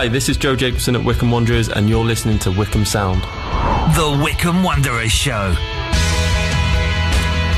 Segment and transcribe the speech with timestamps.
[0.00, 3.20] Hi, this is Joe Jacobson at Wycombe Wanderers, and you're listening to Wycombe Sound.
[3.94, 5.54] The Wycombe Wanderers Show.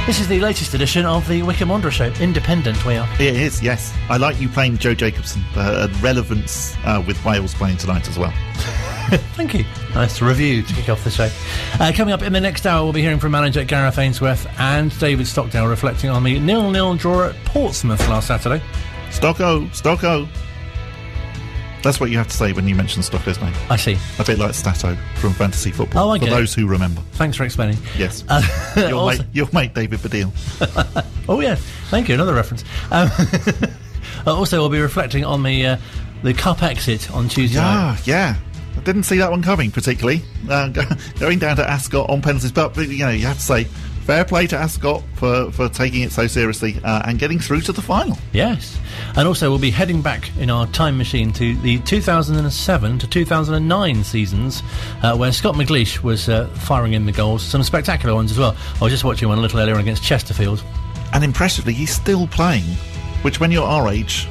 [0.06, 2.12] This is the latest edition of the Wycombe Wanderer Show.
[2.20, 3.08] Independent we are.
[3.20, 3.96] It is, yes.
[4.10, 5.44] I like you playing Joe Jacobson.
[5.54, 8.32] The relevance uh, with Wales playing tonight as well.
[9.36, 9.64] Thank you.
[9.94, 11.30] Nice review to kick off the show.
[11.78, 14.98] Uh, coming up in the next hour, we'll be hearing from manager Gareth Ainsworth and
[14.98, 18.60] David Stockdale reflecting on the nil-nil draw at Portsmouth last Saturday.
[19.10, 20.28] Stocko, Stocko.
[21.82, 23.52] That's what you have to say when you mention Stocko's name.
[23.68, 23.96] I see.
[24.18, 26.08] A bit like Statto from fantasy football.
[26.08, 26.36] Oh, I For get it.
[26.36, 27.00] those who remember.
[27.12, 27.78] Thanks for explaining.
[27.98, 28.24] Yes.
[28.28, 28.42] Uh,
[28.88, 31.06] your, also- mate, your mate David Baddiel.
[31.28, 31.54] Oh yeah,
[31.88, 32.14] thank you.
[32.14, 32.64] Another reference.
[32.90, 33.08] Um,
[34.26, 35.76] uh, also, we'll be reflecting on the uh,
[36.24, 37.58] the cup exit on Tuesday.
[37.60, 38.00] night.
[38.04, 38.36] Yeah, yeah.
[38.76, 40.22] I didn't see that one coming particularly.
[40.50, 40.82] Uh, go-
[41.20, 43.68] going down to Ascot on penalties, but, but, you know you have to say
[44.02, 47.72] fair play to Ascot for, for taking it so seriously uh, and getting through to
[47.72, 48.18] the final.
[48.32, 48.78] Yes,
[49.16, 54.04] and also we'll be heading back in our time machine to the 2007 to 2009
[54.04, 54.62] seasons,
[55.02, 57.42] uh, where Scott McGleish was uh, firing in the goals.
[57.42, 58.56] Some spectacular ones as well.
[58.80, 60.62] I was just watching one a little earlier on against Chesterfield.
[61.12, 62.64] And impressively, he's still playing,
[63.22, 64.26] which when you're our age,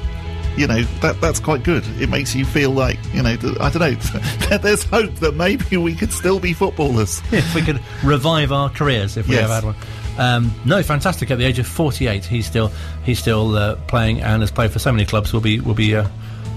[0.57, 1.83] you know that that's quite good.
[1.99, 4.57] It makes you feel like you know I don't know.
[4.57, 7.21] there's hope that maybe we could still be footballers.
[7.31, 9.49] if we could revive our careers if we Yes.
[9.49, 9.75] have had one.
[10.17, 11.31] Um, no, fantastic.
[11.31, 12.71] At the age of 48, he's still
[13.03, 15.31] he's still uh, playing and has played for so many clubs.
[15.33, 16.07] We'll be we'll be uh,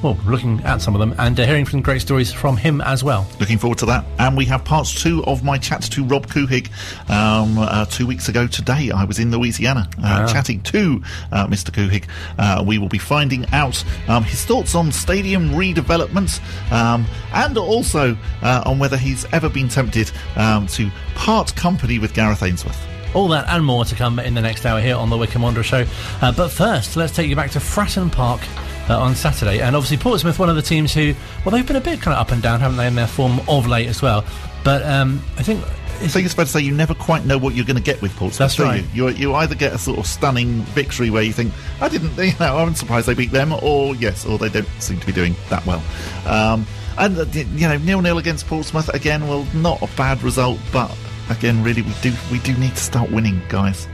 [0.04, 3.02] well looking at some of them and uh, hearing some great stories from him as
[3.02, 3.26] well.
[3.40, 4.04] Looking forward to that.
[4.18, 6.68] And we have part two of my chat to Rob Couhig.
[7.10, 10.32] Um, uh, two weeks ago today, I was in Louisiana uh, Ah.
[10.32, 11.02] chatting to
[11.32, 11.70] uh, Mr.
[11.70, 12.04] Couhig.
[12.38, 18.16] Uh, we will be finding out um, his thoughts on stadium redevelopment um, and also
[18.42, 22.80] uh, on whether he's ever been tempted um, to part company with Gareth Ainsworth.
[23.14, 25.62] All that and more to come in the next hour here on the Wycombe Wanderer
[25.62, 25.86] Show.
[26.20, 28.40] Uh, but first, let's take you back to Fratton Park
[28.88, 29.60] uh, on Saturday.
[29.60, 32.20] And obviously, Portsmouth, one of the teams who, well, they've been a bit kind of
[32.20, 34.24] up and down, haven't they, in their form of late as well.
[34.64, 35.64] But um, I think.
[35.94, 38.02] I think it's fair to say you never quite know what you're going to get
[38.02, 38.38] with Portsmouth.
[38.38, 38.84] That's right.
[38.92, 39.10] You?
[39.10, 42.32] you you either get a sort of stunning victory where you think I didn't, you
[42.40, 45.36] know, I'm surprised they beat them, or yes, or they don't seem to be doing
[45.50, 45.80] that well.
[46.26, 46.66] Um,
[46.98, 49.28] and uh, you know, nil nil against Portsmouth again.
[49.28, 50.94] Well, not a bad result, but
[51.30, 53.86] again, really, we do we do need to start winning, guys.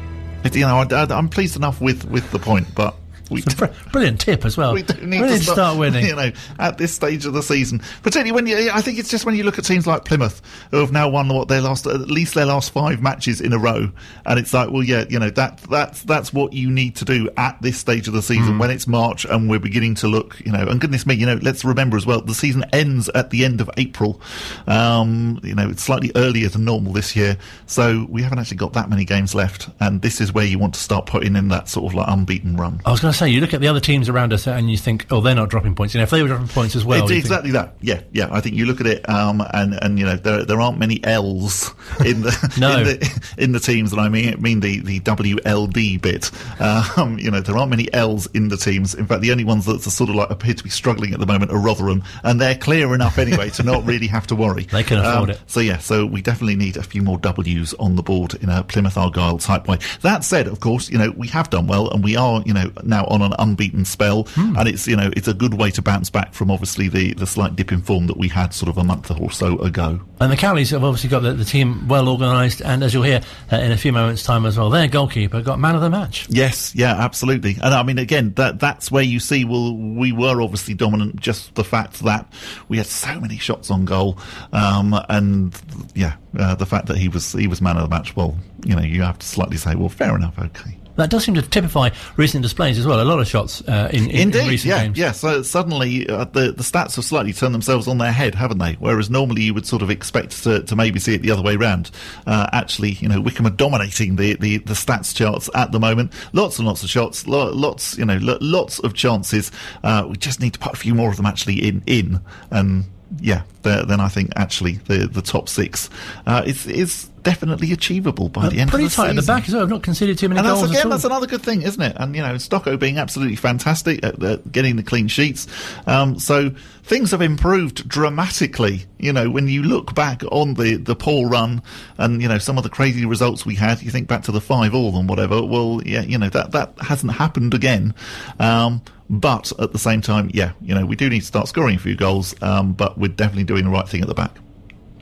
[0.43, 2.97] It, you know, I, I'm pleased enough with with the point, but.
[3.31, 4.75] We Br- Brilliant tip as well.
[4.75, 6.05] we do need Brilliant to start, winning.
[6.11, 9.25] You know, at this stage of the season, particularly when you, I think it's just
[9.25, 10.43] when you look at teams like Plymouth
[10.73, 13.59] who have now won what their last, at least their last five matches in a
[13.59, 13.91] row,
[14.27, 17.29] and it's like, well, yeah, you know, that that's that's what you need to do
[17.37, 18.59] at this stage of the season Mm.
[18.59, 21.39] when it's March and we're beginning to look, you know, and goodness me, you know,
[21.43, 24.21] let's remember as well, the season ends at the end of April.
[24.67, 27.37] Um, you know, it's slightly earlier than normal this year,
[27.67, 30.75] so we haven't actually got that many games left, and this is where you want
[30.75, 32.81] to start putting in that sort of like unbeaten run.
[32.85, 34.77] I was going to say, you look at the other teams around us and you
[34.77, 35.95] think, oh, they're not dropping points.
[35.95, 37.75] You know, if they were dropping points as well, It's you think- exactly that.
[37.81, 38.29] Yeah, yeah.
[38.31, 41.03] I think you look at it, um, and and you know there there aren't many
[41.05, 41.71] L's
[42.05, 42.79] in the No.
[42.79, 46.31] in the in the teams, and I mean I mean the the WLD bit.
[46.61, 48.95] Um, you know there aren't many L's in the teams.
[48.95, 51.21] In fact, the only ones that are sort of like appear to be struggling at
[51.21, 54.65] the moment are Rotherham, and they're clear enough anyway to not really have to worry.
[54.71, 55.41] They can afford Um, it.
[55.47, 58.63] So yeah, so we definitely need a few more W's on the board in a
[58.63, 59.79] Plymouth Argyle type way.
[60.03, 62.71] That said, of course, you know we have done well, and we are you know
[62.85, 64.57] now on an unbeaten spell, Hmm.
[64.57, 67.27] and it's you know it's a good way to bounce back from obviously the the
[67.27, 70.01] slight dip in form that we had sort of a month or so ago.
[70.21, 73.21] And the Cowleys have obviously got the, the team well organised, and as you'll hear
[73.53, 76.27] uh, in a few moments' time as well, their goalkeeper got man of the match.
[76.29, 77.57] Yes, yeah, absolutely.
[77.63, 81.21] And I mean, again, that that's where you see, well, we were obviously dominant.
[81.21, 82.31] Just the fact that
[82.69, 84.19] we had so many shots on goal,
[84.53, 85.59] um, and
[85.95, 88.15] yeah, uh, the fact that he was he was man of the match.
[88.15, 90.77] Well, you know, you have to slightly say, well, fair enough, okay.
[91.01, 93.01] That does seem to typify recent displays as well.
[93.01, 94.99] A lot of shots uh, in, in, in recent yeah, games.
[94.99, 95.13] yeah.
[95.13, 98.75] So suddenly uh, the the stats have slightly turned themselves on their head, haven't they?
[98.75, 101.57] Whereas normally you would sort of expect to, to maybe see it the other way
[101.57, 101.91] round.
[102.27, 106.13] Uh, actually, you know, Wycombe are dominating the, the, the stats charts at the moment.
[106.35, 109.51] Lots and lots of shots, lo- lots you know, lo- lots of chances.
[109.83, 112.85] Uh, we just need to put a few more of them actually in in and.
[113.21, 115.91] Yeah, then I think actually the the top six
[116.29, 118.71] uh, is is definitely achievable by Uh, the end.
[118.71, 119.63] pretty of the tight at the back as well.
[119.63, 120.91] I've not conceded too many And that's goals again, at all.
[120.91, 121.97] that's another good thing, isn't it?
[121.99, 125.47] And you know, Stocko being absolutely fantastic at, at getting the clean sheets.
[125.87, 126.51] Um, so
[126.83, 128.85] things have improved dramatically.
[128.99, 131.63] You know, when you look back on the the poor run
[131.99, 134.41] and you know some of the crazy results we had, you think back to the
[134.41, 135.43] five all and whatever.
[135.43, 137.95] Well, yeah, you know that that hasn't happened again.
[138.39, 141.75] Um, but at the same time, yeah, you know, we do need to start scoring
[141.77, 142.35] a few goals.
[142.43, 144.37] Um, but we're definitely doing the right thing at the back.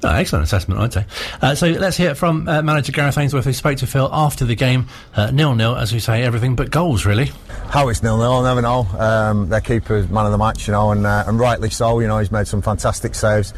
[0.05, 1.05] Oh, excellent assessment, I'd say.
[1.43, 4.55] Uh, so let's hear from uh, manager Gareth Ainsworth, who spoke to Phil after the
[4.55, 4.87] game.
[5.15, 7.33] Uh, nil nil, as we say, everything but goals, really.
[7.71, 8.87] How it's nil nil, I'll never know.
[8.99, 11.99] Um, their keeper's man of the match, you know, and, uh, and rightly so.
[11.99, 13.53] You know, he's made some fantastic saves.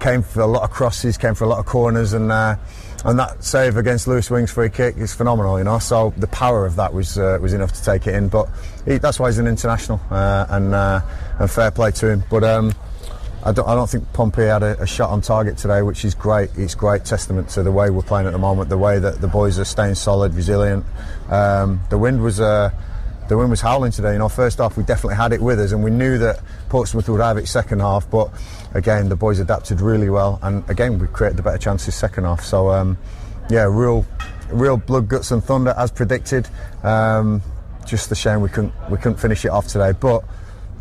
[0.00, 2.56] Came for a lot of crosses, came for a lot of corners, and uh,
[3.04, 5.58] and that save against Lewis Wing's free kick is phenomenal.
[5.58, 8.28] You know, so the power of that was uh, was enough to take it in.
[8.28, 8.48] But
[8.86, 12.24] he, that's why he's an international, uh, and and fair play to him.
[12.30, 12.44] But.
[12.44, 12.72] Um,
[13.44, 16.14] I don't, I don't think Pompey had a, a, shot on target today, which is
[16.14, 16.50] great.
[16.56, 19.26] It's great testament to the way we're playing at the moment, the way that the
[19.26, 20.84] boys are staying solid, resilient.
[21.28, 22.70] Um, the wind was uh,
[23.28, 24.12] the wind was howling today.
[24.12, 27.08] You know, first off, we definitely had it with us, and we knew that Portsmouth
[27.08, 28.08] would have it second half.
[28.08, 28.30] But
[28.74, 32.44] again, the boys adapted really well, and again, we created the better chances second half.
[32.44, 32.96] So um,
[33.50, 34.06] yeah, real,
[34.52, 36.48] real blood, guts, and thunder as predicted.
[36.84, 37.42] Um,
[37.86, 40.22] just a shame we couldn't we couldn't finish it off today, but.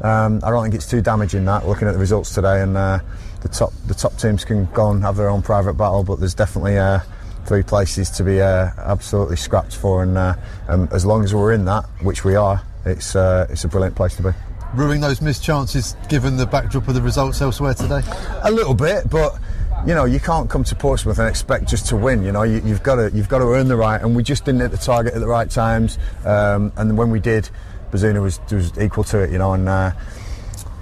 [0.01, 2.99] Um, I don't think it's too damaging that looking at the results today, and uh,
[3.41, 6.33] the top the top teams can go and have their own private battle, but there's
[6.33, 6.99] definitely uh,
[7.45, 10.35] three places to be uh, absolutely scrapped for, and uh,
[10.67, 13.95] um, as long as we're in that, which we are, it's uh, it's a brilliant
[13.95, 14.29] place to be.
[14.73, 18.01] Ruining those missed chances, given the backdrop of the results elsewhere today.
[18.43, 19.37] A little bit, but
[19.85, 22.23] you know, you can't come to Portsmouth and expect just to win.
[22.23, 24.45] You know, you, have got to you've got to earn the right, and we just
[24.45, 25.97] didn't hit the target at the right times.
[26.25, 27.49] Um, and when we did,
[27.91, 29.91] Bazunu was, was equal to it, you know, and uh,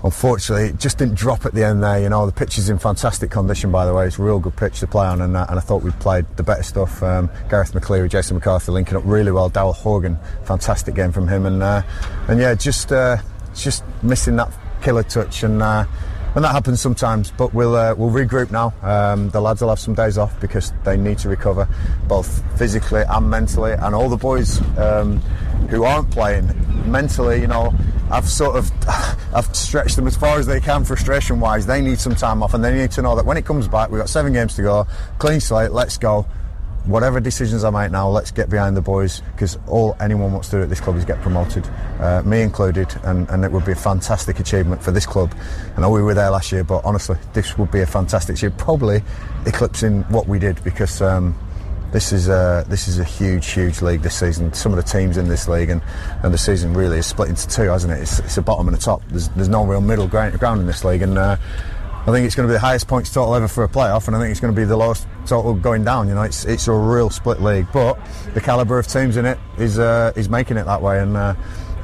[0.03, 1.99] unfortunately it just didn't drop at the end there.
[2.01, 4.07] You know, the pitch is in fantastic condition, by the way.
[4.07, 6.25] It's a real good pitch to play on, and, uh, and I thought we played
[6.37, 7.01] the better stuff.
[7.03, 9.49] Um, Garath McCleary, Jason McCarthy linking up really well.
[9.49, 11.81] Daryl Horgan, fantastic game from him, and uh,
[12.27, 13.17] and yeah, just uh,
[13.55, 14.51] just missing that
[14.81, 15.61] killer touch and.
[16.35, 17.31] And that happens sometimes.
[17.31, 18.73] But we'll uh, we'll regroup now.
[18.81, 21.67] Um, the lads will have some days off because they need to recover,
[22.07, 23.73] both physically and mentally.
[23.73, 25.17] And all the boys um,
[25.69, 26.51] who aren't playing
[26.89, 27.73] mentally, you know,
[28.11, 28.71] I've sort of
[29.33, 31.65] I've stretched them as far as they can, frustration wise.
[31.65, 33.89] They need some time off, and they need to know that when it comes back,
[33.89, 34.87] we've got seven games to go,
[35.17, 35.71] clean slate.
[35.71, 36.25] Let's go
[36.85, 40.57] whatever decisions I make now, let's get behind the boys because all anyone wants to
[40.57, 41.67] do at this club is get promoted,
[41.99, 45.33] uh, me included, and, and, it would be a fantastic achievement for this club.
[45.77, 48.51] I know we were there last year, but honestly, this would be a fantastic year,
[48.51, 49.03] probably
[49.45, 51.01] eclipsing what we did because.
[51.01, 51.37] Um,
[51.91, 54.53] this is a this is a huge, huge league this season.
[54.53, 55.81] Some of the teams in this league, and,
[56.21, 58.01] and the season really is split into two, hasn't it?
[58.01, 59.01] It's, it's a bottom and a top.
[59.07, 61.37] There's, there's no real middle ground, ground in this league, and uh,
[62.09, 64.15] I think it's going to be the highest points total ever for a playoff, and
[64.15, 66.07] I think it's going to be the lowest total going down.
[66.07, 67.99] You know, it's it's a real split league, but
[68.33, 71.35] the calibre of teams in it is uh, is making it that way, and uh,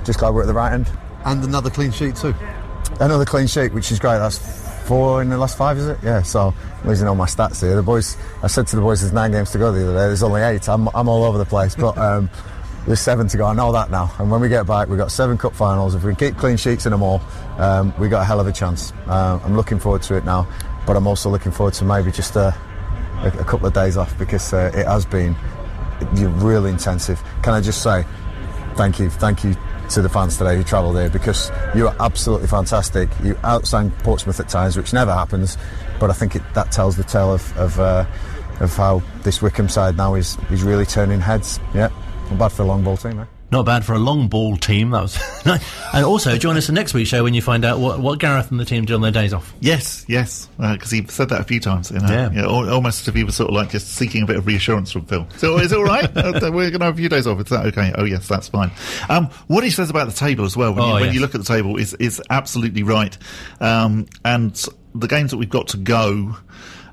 [0.04, 0.90] just glad we're at the right end.
[1.26, 2.34] And another clean sheet too.
[3.00, 4.18] Another clean sheet, which is great.
[4.18, 4.40] That's
[4.88, 6.00] four in the last five, is it?
[6.02, 6.24] Yeah.
[6.24, 6.56] So
[6.86, 7.76] losing all my stats here.
[7.76, 10.08] The boys, I said to the boys, there's nine games to go the other day.
[10.08, 10.68] There's only eight.
[10.68, 11.98] I'm I'm all over the place, but.
[12.06, 12.30] Um,
[12.86, 13.46] there's seven to go.
[13.46, 14.14] I know that now.
[14.20, 15.96] And when we get back, we've got seven cup finals.
[15.96, 17.22] If we keep clean sheets in them all,
[17.58, 18.94] um, we've got a hell of a chance.
[19.08, 20.48] Uh, I'm looking forward to it now,
[20.86, 22.56] but I'm also looking forward to maybe just a,
[23.24, 25.36] a, a couple of days off because uh, it has been
[26.12, 27.22] really intensive.
[27.42, 28.06] Can I just say
[28.76, 29.56] thank you, thank you
[29.90, 33.10] to the fans today who travelled here because you are absolutely fantastic.
[33.24, 35.58] You outsang Portsmouth at times, which never happens,
[36.00, 38.06] but I think it, that tells the tale of of, uh,
[38.60, 41.60] of how this Wycombe side now is is really turning heads.
[41.74, 41.90] Yeah.
[42.30, 43.26] Not bad for a long ball team, eh?
[43.52, 44.90] Not bad for a long ball team.
[44.90, 45.64] That was nice.
[45.94, 48.50] And also, join us in next week's show when you find out what, what Gareth
[48.50, 49.54] and the team do on their days off.
[49.60, 51.92] Yes, yes, because uh, he said that a few times.
[51.92, 54.26] You know, yeah, yeah almost as if he was sort of like just seeking a
[54.26, 55.28] bit of reassurance from Phil.
[55.38, 56.06] So is it all right?
[56.18, 57.40] uh, we're going to have a few days off.
[57.40, 57.94] Is that okay?
[57.96, 58.72] Oh yes, that's fine.
[59.10, 61.14] Um, what he says about the table as well, when, oh, you, when yes.
[61.14, 63.16] you look at the table, is is absolutely right.
[63.62, 64.54] Um, and
[64.96, 66.36] the games that we've got to go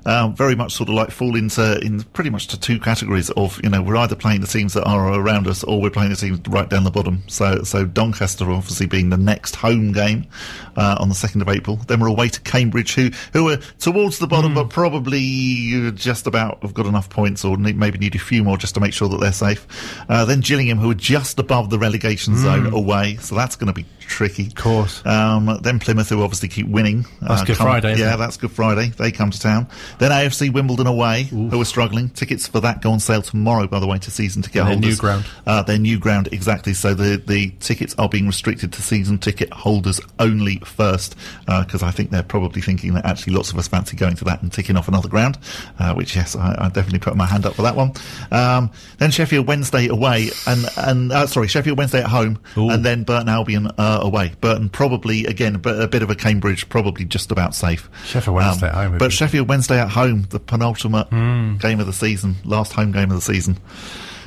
[0.05, 3.59] uh, very much sort of like fall into in pretty much to two categories of
[3.63, 6.15] you know we're either playing the teams that are around us or we're playing the
[6.15, 7.23] teams right down the bottom.
[7.27, 10.27] So so Doncaster obviously being the next home game
[10.75, 11.77] uh, on the second of April.
[11.87, 14.55] Then we're away to Cambridge, who who are towards the bottom, mm.
[14.55, 18.57] but probably just about have got enough points, or need, maybe need a few more
[18.57, 19.67] just to make sure that they're safe.
[20.09, 22.43] Uh, then Gillingham, who are just above the relegation mm.
[22.43, 23.17] zone, away.
[23.17, 24.47] So that's going to be tricky.
[24.47, 25.05] Of course.
[25.05, 27.05] Um, then Plymouth, who obviously keep winning.
[27.21, 27.97] That's uh, Good come, Friday.
[27.97, 28.89] Yeah, that's Good Friday.
[28.89, 29.67] They come to town.
[29.99, 31.51] Then AFC Wimbledon away, Oof.
[31.51, 32.09] who are struggling.
[32.09, 34.81] Tickets for that go on sale tomorrow, by the way, to season ticket and holders.
[34.81, 35.25] Their new ground.
[35.45, 36.73] Uh, their new ground, exactly.
[36.73, 41.87] So the, the tickets are being restricted to season ticket holders only first, because uh,
[41.87, 44.51] I think they're probably thinking that actually lots of us fancy going to that and
[44.51, 45.37] ticking off another ground,
[45.79, 47.93] uh, which, yes, I, I, definitely put my hand up for that one.
[48.31, 52.69] Um, then Sheffield Wednesday away, and, and uh, sorry, Sheffield Wednesday at home, Ooh.
[52.69, 54.33] and then Burton Albion uh, away.
[54.41, 57.89] Burton probably, again, a bit of a Cambridge, probably just about safe.
[58.05, 58.97] Sheffield Wednesday um, at home.
[58.97, 61.59] But Sheffield Wednesday at home, the penultimate mm.
[61.59, 63.59] game of the season, last home game of the season.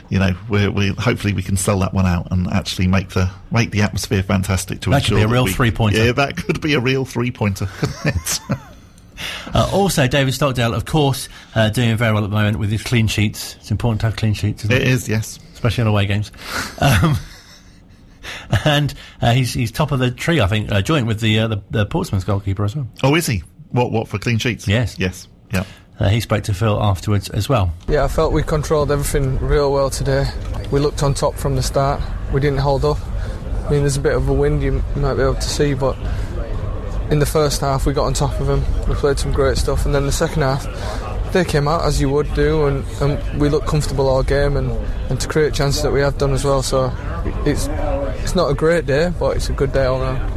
[0.09, 3.31] You know, we we hopefully we can sell that one out and actually make the
[3.51, 6.05] make the atmosphere fantastic to that could be a real we, three pointer.
[6.05, 7.69] Yeah, that could be a real three pointer.
[9.55, 12.83] Uh, also, David Stockdale, of course, uh, doing very well at the moment with his
[12.83, 13.57] clean sheets.
[13.57, 14.83] It's important to have clean sheets, isn't it?
[14.83, 15.39] It is, yes.
[15.55, 16.31] Especially in away games.
[16.81, 17.17] Um,
[18.65, 21.49] and uh, he's he's top of the tree, I think, uh, joint with the, uh,
[21.49, 22.89] the the Portsmouth goalkeeper as well.
[23.03, 23.43] Oh, is he?
[23.71, 23.91] What?
[23.91, 24.69] What for clean sheets?
[24.69, 24.99] Yes.
[24.99, 25.29] Yes.
[25.53, 25.65] Yeah.
[25.99, 27.73] Uh, he spoke to Phil afterwards as well.
[27.89, 30.27] Yeah, I felt we controlled everything real well today.
[30.71, 32.03] We looked on top from the start.
[32.33, 32.99] We didn't hold up.
[33.67, 35.97] I mean, there's a bit of a wind you might be able to see, but
[37.11, 38.65] in the first half we got on top of them.
[38.89, 40.67] We played some great stuff, and then the second half
[41.33, 44.71] they came out as you would do, and, and we looked comfortable all game, and,
[45.11, 46.63] and to create chances that we have done as well.
[46.63, 46.93] So
[47.45, 47.69] it's
[48.23, 50.36] it's not a great day, but it's a good day all round.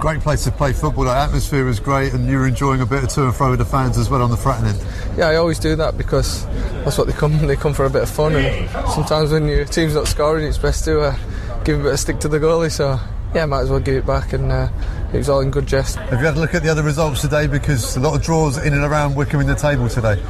[0.00, 1.04] Great place to play football.
[1.04, 3.58] The atmosphere was great, and you were enjoying a bit of to and fro with
[3.58, 4.82] the fans as well on the front end.
[5.16, 6.46] Yeah, I always do that because
[6.84, 7.46] that's what they come.
[7.46, 10.56] They come for a bit of fun, and sometimes when your team's not scoring, it's
[10.56, 11.16] best to uh,
[11.64, 12.70] give a bit of stick to the goalie.
[12.70, 12.98] So
[13.34, 14.68] yeah, might as well give it back, and uh,
[15.12, 15.96] it was all in good jest.
[15.96, 17.46] Have you had a look at the other results today?
[17.46, 20.22] Because a lot of draws in and around Wycombe in the table today.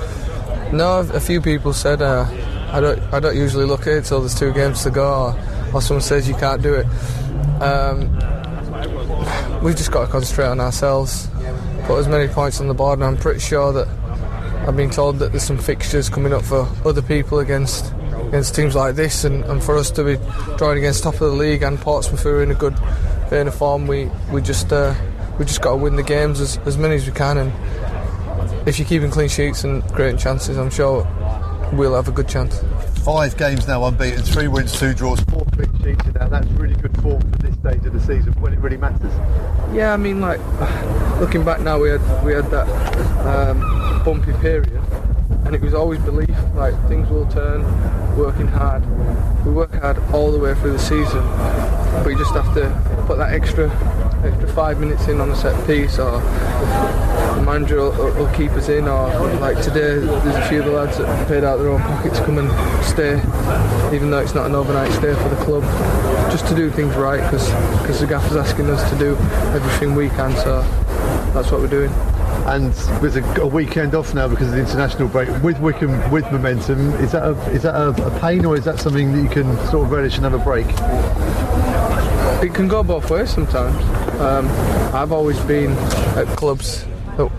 [0.72, 2.26] No, a few people said uh,
[2.72, 3.00] I don't.
[3.12, 6.02] I don't usually look at it till there's two games to go, or, or someone
[6.02, 6.86] says you can't do it.
[7.62, 8.18] Um,
[9.62, 11.28] we've just got to concentrate on ourselves,
[11.84, 13.88] put as many points on the board, and I'm pretty sure that
[14.66, 17.92] I've been told that there's some fixtures coming up for other people against
[18.28, 20.16] against teams like this, and, and for us to be
[20.58, 22.78] drawing against top of the league and Portsmouth who are in a good
[23.30, 24.94] vein of form, we we just uh,
[25.38, 28.78] we just got to win the games as, as many as we can, and if
[28.78, 31.06] you're keeping clean sheets and creating chances, I'm sure
[31.72, 32.62] we'll have a good chance.
[33.04, 36.28] Five games now unbeaten, three wins, two draws, four clean sheets now.
[36.28, 37.22] That's really good form
[37.60, 39.12] stage of the season when it really matters.
[39.74, 40.40] Yeah, I mean, like
[41.20, 42.68] looking back now, we had we had that
[43.26, 43.60] um,
[44.04, 44.80] bumpy period,
[45.44, 46.36] and it was always belief.
[46.54, 47.62] Like things will turn,
[48.16, 48.82] working hard.
[49.44, 51.22] We work hard all the way through the season,
[52.02, 53.70] but you just have to put that extra
[54.24, 56.20] extra five minutes in on a set piece, or
[57.38, 60.72] the manager will, will keep us in, or like today, there's a few of the
[60.72, 63.16] lads that paid out their own pockets to come and stay,
[63.94, 65.62] even though it's not an overnight stay for the club,
[66.30, 69.16] just to do things right, because the gaffer's asking us to do
[69.54, 70.62] everything we can, so
[71.32, 71.90] that's what we're doing.
[72.46, 72.68] And
[73.02, 76.92] with a, a weekend off now because of the international break, with Wycombe with momentum,
[76.94, 79.54] is that a, is that a, a pain or is that something that you can
[79.68, 80.66] sort of relish and have a break?
[82.42, 83.76] It can go both ways sometimes.
[84.20, 84.48] Um,
[84.94, 85.72] I've always been
[86.16, 86.86] at clubs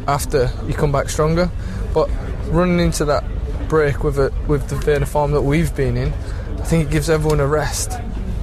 [0.07, 1.49] after you come back stronger,
[1.93, 2.09] but
[2.47, 3.23] running into that
[3.67, 6.11] break with a, with the vein of form that we've been in,
[6.57, 7.93] I think it gives everyone a rest,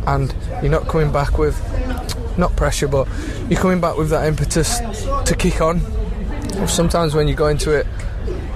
[0.06, 1.56] and you're not coming back with
[2.38, 3.08] not pressure, but
[3.48, 4.78] you're coming back with that impetus
[5.24, 5.80] to kick on.
[6.66, 7.86] Sometimes when you go into it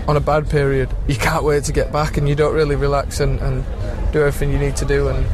[0.08, 3.20] on a bad period, you can't wait to get back, and you don't really relax
[3.20, 3.64] and, and
[4.12, 5.26] do everything you need to do, and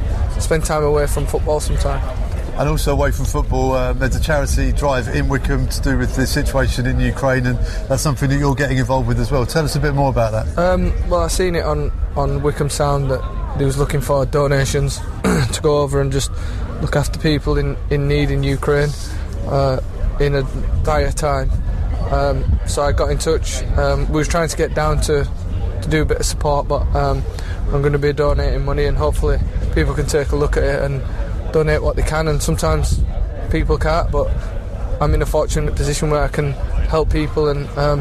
[0.42, 2.25] spend time away from football sometimes.
[2.58, 6.16] And also away from football, um, there's a charity drive in Wycombe to do with
[6.16, 9.44] the situation in Ukraine, and that's something that you're getting involved with as well.
[9.44, 10.58] Tell us a bit more about that.
[10.58, 14.98] Um, well, I seen it on on Wycombe Sound that they was looking for donations
[15.52, 16.30] to go over and just
[16.80, 18.88] look after people in, in need in Ukraine
[19.48, 19.80] uh,
[20.18, 20.42] in a
[20.82, 21.50] dire time.
[22.10, 23.62] Um, so I got in touch.
[23.76, 25.28] Um, we was trying to get down to
[25.82, 27.22] to do a bit of support, but um,
[27.66, 29.38] I'm going to be donating money, and hopefully
[29.74, 31.02] people can take a look at it and
[31.56, 32.28] donate what they can.
[32.28, 33.00] And sometimes
[33.50, 34.26] people can't, but
[35.00, 36.52] I'm in a fortunate position where I can
[36.92, 38.00] help people, and um,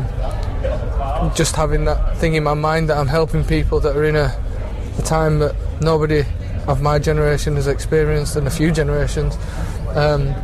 [1.35, 4.27] just having that thing in my mind that I'm helping people that are in a,
[4.97, 6.23] a time that nobody
[6.67, 9.37] of my generation has experienced, and a few generations.
[9.95, 10.35] Um,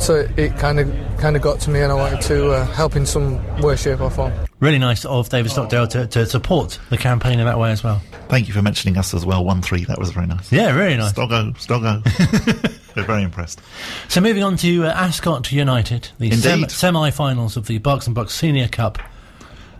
[0.00, 0.86] so it kind of
[1.18, 4.00] kind of got to me, and I wanted to uh, help in some way, shape,
[4.00, 4.32] or form.
[4.60, 8.02] Really nice of David Stockdale to, to support the campaign in that way as well.
[8.28, 9.42] Thank you for mentioning us as well.
[9.42, 9.86] One three.
[9.86, 10.52] That was very nice.
[10.52, 11.14] Yeah, really nice.
[11.14, 12.76] Stocko, Stocko.
[12.96, 13.62] We're very impressed.
[14.08, 16.70] So moving on to uh, Ascot United, the Indeed.
[16.70, 18.98] semi-finals of the Berks and Bucks Senior Cup,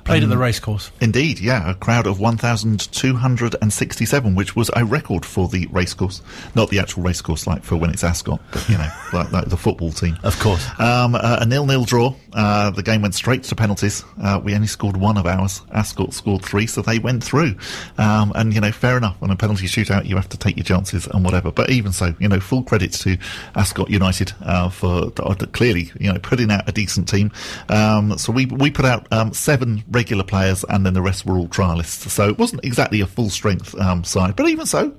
[0.05, 0.91] played at the racecourse.
[1.01, 6.23] Indeed, yeah, a crowd of 1,267, which was a record for the racecourse.
[6.55, 9.57] Not the actual racecourse, like for when it's Ascot, but, you know, like, like the
[9.57, 10.19] football team.
[10.23, 10.67] Of course.
[10.79, 12.15] Um, uh, a nil-nil draw.
[12.33, 14.05] Uh, the game went straight to penalties.
[14.23, 15.63] Uh, we only scored one of ours.
[15.73, 17.57] Ascot scored three, so they went through.
[17.99, 19.17] Um, and, you know, fair enough.
[19.23, 21.51] On a penalty shootout, you have to take your chances and whatever.
[21.51, 23.19] But even so, you know, full credit to
[23.57, 27.33] Ascot United uh, for uh, clearly, you know, putting out a decent team.
[27.69, 31.37] Um, so we we put out um, seven regular players, and then the rest were
[31.37, 32.09] all trialists.
[32.09, 34.93] So it wasn't exactly a full strength um, side, but even so,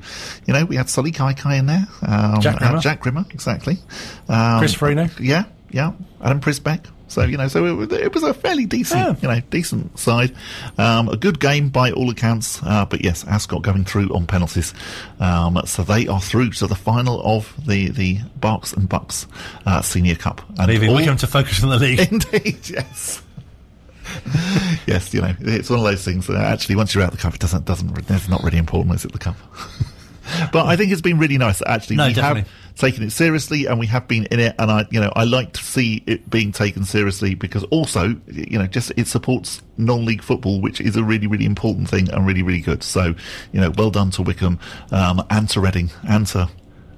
[0.45, 2.79] you know, we had Sullay Kaikai in there, um, Jack Rimmer.
[2.79, 3.77] Jack Rimmer, exactly.
[4.27, 5.09] Um, Chris Forino.
[5.19, 5.93] yeah, yeah.
[6.21, 6.85] Adam Przybek.
[7.11, 9.15] So you know, so it, was- it was a fairly decent, Yeah.
[9.21, 10.33] you know, decent side.
[10.77, 12.61] Um, a good game by all accounts.
[12.63, 14.73] Uh, but yes, Ascot going through on penalties.
[15.19, 19.27] Um, so they are through to the final of the the Berks and Bucks
[19.65, 20.41] uh, Senior Cup.
[20.57, 21.99] And Leaving all- Wycombe to focus on the league.
[22.11, 23.21] Indeed, yes.
[24.87, 27.21] yes, you know, it's one of those things that actually once you're out of the
[27.21, 29.11] cup, it doesn't doesn't it's not really important, is it?
[29.11, 29.35] The cup.
[30.51, 32.41] but I think it's been really nice actually No, we definitely.
[32.41, 35.23] have taken it seriously and we have been in it, and I, you know, I
[35.23, 40.21] like to see it being taken seriously because also, you know, just it supports non-league
[40.21, 42.83] football, which is a really really important thing and really really good.
[42.83, 43.15] So,
[43.51, 44.59] you know, well done to Wycombe
[44.91, 46.49] um, and to Reading and to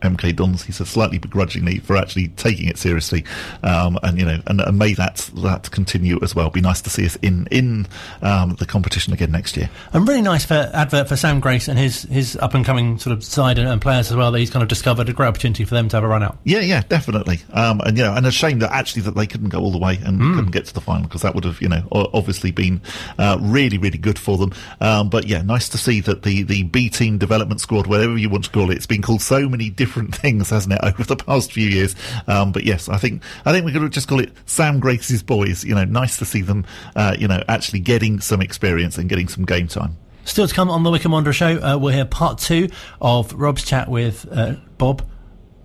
[0.03, 3.23] MK Dons, he said slightly begrudgingly for actually taking it seriously,
[3.63, 6.49] um, and you know, and, and may that that continue as well.
[6.49, 7.87] Be nice to see us in in
[8.21, 9.69] um, the competition again next year.
[9.93, 13.13] And really nice for advert for Sam Grace and his his up and coming sort
[13.15, 14.31] of side and, and players as well.
[14.31, 16.37] That he's kind of discovered a great opportunity for them to have a run out.
[16.43, 17.39] Yeah, yeah, definitely.
[17.53, 19.77] Um, and you know, and a shame that actually that they couldn't go all the
[19.79, 20.35] way and Hmm.
[20.35, 22.81] couldn't get to the final because that would have, you know, obviously been
[23.17, 24.53] uh, really, really good for them.
[24.81, 28.29] Um, but yeah, nice to see that the the B team development squad, whatever you
[28.29, 31.15] want to call it, it's been called so many different things, hasn't it, over the
[31.15, 31.95] past few years?
[32.27, 35.63] Um, but yes, I think I think we could just call it Sam Grace's boys.
[35.63, 39.27] You know, nice to see them, uh, you know, actually getting some experience and getting
[39.27, 39.97] some game time.
[40.25, 42.69] Still to come on the Wycombe Wanderer show, uh, we'll hear part two
[43.01, 45.05] of Rob's chat with uh, Bob.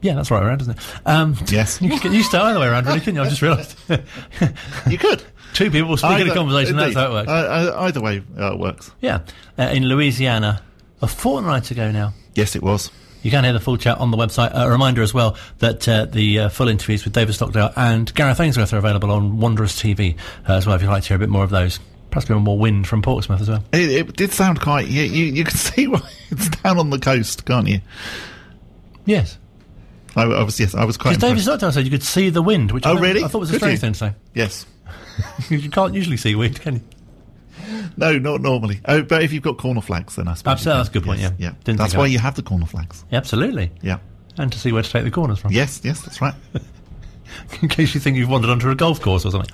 [0.01, 0.85] Yeah, that's right around, isn't it?
[1.07, 1.81] Um, Yes.
[1.83, 3.23] you could you start either way around, really, couldn't you?
[3.23, 3.77] I just realised.
[4.89, 5.23] You could.
[5.55, 7.29] Two people speaking in a conversation, that's how it works.
[7.29, 8.91] Uh, uh, either way, uh, it works.
[9.01, 9.21] yeah,
[9.59, 10.63] uh, in Louisiana,
[11.03, 12.13] a fortnight ago now.
[12.35, 12.91] Yes, it was.
[13.23, 14.53] You can hear the full chat on the website.
[14.55, 18.39] A reminder as well that uh, the uh, full interviews with David Stockdale and Gareth
[18.41, 20.17] Ainsworth are available on Wanderers TV
[20.49, 21.81] uh, as well if you'd like to hear a bit more of those.
[22.11, 23.63] Perhaps a bit more wind from Portsmouth as well.
[23.73, 24.87] It, it did sound quite.
[24.89, 27.81] You, you, you can see why it's down on the coast, can't you?
[29.05, 29.39] Yes.
[30.17, 31.19] I, I was yes, I was quite.
[31.21, 31.43] David.
[31.43, 33.25] Stockdale said you could see the wind, which I Oh, thought- really?
[33.25, 33.81] I thought was a Could strange you?
[33.81, 34.15] thing to say.
[34.35, 34.67] Yes.
[35.51, 36.81] you can't usually see wind, can you?
[37.97, 38.81] No, not normally.
[38.87, 40.53] Oh, but if you've got corner flags, then I suppose.
[40.53, 41.49] Absolutely, that's a good point, Yes, yeah.
[41.49, 41.55] yeah.
[41.65, 43.05] Didn't that's why of you have the corner flags.
[43.13, 43.71] Absolutely.
[43.83, 43.99] Yeah.
[44.37, 45.53] And to see where to take the corners from.
[45.53, 46.35] Yes, yes, that's right.
[47.63, 49.51] In case you think you've wandered onto a golf course or something.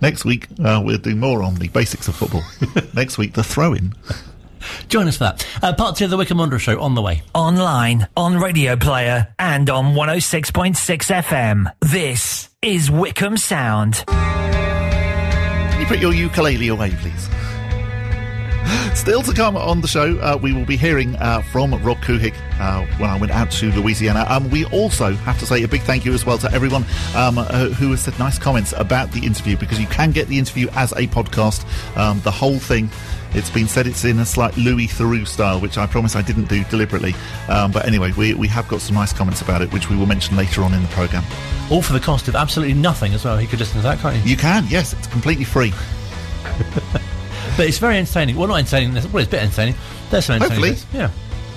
[0.00, 2.42] Next week uh, we'll do more on the basics of football.
[2.94, 3.92] Next week the throw-in.
[4.88, 5.46] Join us for that.
[5.62, 7.22] Uh, part two of the Wycombe Wanderer show on the way.
[7.34, 10.74] Online, on Radio Player, and on 106.6
[11.22, 11.70] FM.
[11.80, 14.04] This is Wycombe Sound.
[15.74, 17.28] Can you put your ukulele away, please?
[18.96, 22.32] Still to come on the show, uh, we will be hearing uh, from Rob Couhig
[22.60, 24.24] uh, when I went out to Louisiana.
[24.28, 26.84] Um, we also have to say a big thank you as well to everyone
[27.16, 30.38] um, uh, who has said nice comments about the interview because you can get the
[30.38, 32.88] interview as a podcast, um, the whole thing.
[33.34, 36.48] It's been said it's in a slight Louis Theroux style, which I promise I didn't
[36.48, 37.14] do deliberately.
[37.48, 40.06] Um, but anyway, we, we have got some nice comments about it, which we will
[40.06, 41.24] mention later on in the programme.
[41.70, 43.40] All for the cost of absolutely nothing as well.
[43.40, 44.22] You could listen to that, can't you?
[44.30, 45.72] You can, yes, it's completely free.
[47.56, 48.34] But it's very entertaining.
[48.36, 48.94] Well, not entertaining.
[48.94, 49.76] Well, it's a bit entertaining.
[50.10, 50.70] There's some entertaining Hopefully.
[50.70, 50.86] bits.
[50.92, 51.10] Yeah.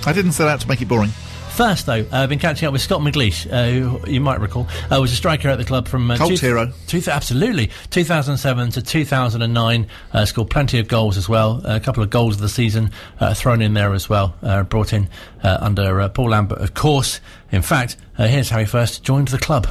[0.06, 1.10] I didn't set out to make it boring.
[1.58, 4.68] First, though, uh, I've been catching up with Scott McGleish, uh, who you might recall
[4.92, 6.72] uh, was a striker at the club from uh, Cult hero.
[6.86, 9.88] two, absolutely 2007 to 2009.
[10.12, 11.60] Uh, scored plenty of goals as well.
[11.64, 14.36] a couple of goals of the season uh, thrown in there as well.
[14.40, 15.08] Uh, brought in
[15.42, 17.20] uh, under uh, Paul Lambert, of course.
[17.50, 19.66] In fact, uh, here's how he first joined the club.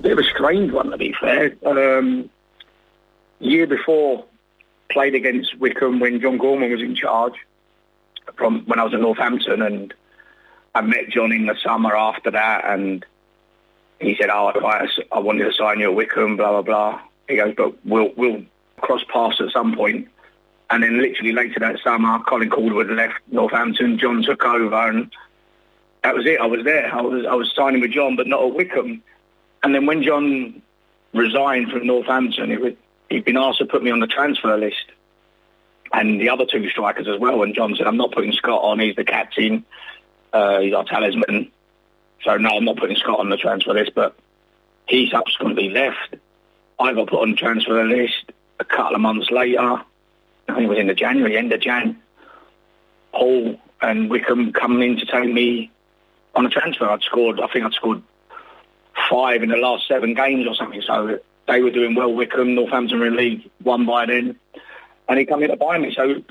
[0.00, 1.54] bit of a strange one to be fair.
[1.64, 2.28] Um,
[3.38, 4.24] year before,
[4.90, 7.34] played against Wycombe when John Gorman was in charge.
[8.34, 9.94] From when I was at Northampton, and
[10.74, 13.04] I met John in the summer after that, and
[14.00, 14.48] he said, "Oh,
[15.12, 17.00] I, wanted to sign you at Wycombe." Blah blah blah.
[17.28, 18.42] He goes, "But we'll we'll
[18.80, 20.08] cross paths at some point."
[20.70, 23.98] And then literally later that summer, Colin Calderwood left Northampton.
[23.98, 25.12] John took over, and
[26.02, 26.40] that was it.
[26.40, 26.92] I was there.
[26.92, 29.02] I was I was signing with John, but not at Wycombe.
[29.62, 30.60] And then when John
[31.12, 32.76] resigned from Northampton,
[33.08, 34.86] he'd been asked to put me on the transfer list,
[35.92, 37.42] and the other two strikers as well.
[37.42, 38.80] And John said, "I'm not putting Scott on.
[38.80, 39.64] He's the captain.
[40.34, 41.50] Uh, he's our talisman.
[42.24, 44.16] So no, I'm not putting Scott on the transfer list." But
[44.88, 46.16] he subsequently left.
[46.78, 49.60] I got put on the transfer list a couple of months later.
[49.60, 49.84] I
[50.48, 52.02] think it was in the January, end of Jan.
[53.12, 55.70] Paul and Wycombe coming in to take me
[56.34, 56.90] on a transfer.
[56.90, 58.02] I'd scored, I think I'd scored
[59.08, 60.82] five in the last seven games or something.
[60.82, 62.12] So they were doing well.
[62.12, 64.36] Wycombe, Northampton were in League One by then,
[65.08, 65.94] and he come in to buy me.
[65.94, 66.22] So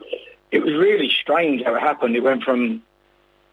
[0.51, 2.15] it was really strange how it happened.
[2.15, 2.83] It went from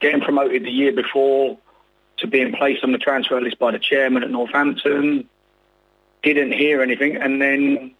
[0.00, 1.58] getting promoted the year before
[2.18, 5.28] to being placed on the transfer list by the chairman at Northampton.
[6.22, 7.94] Didn't hear anything, and then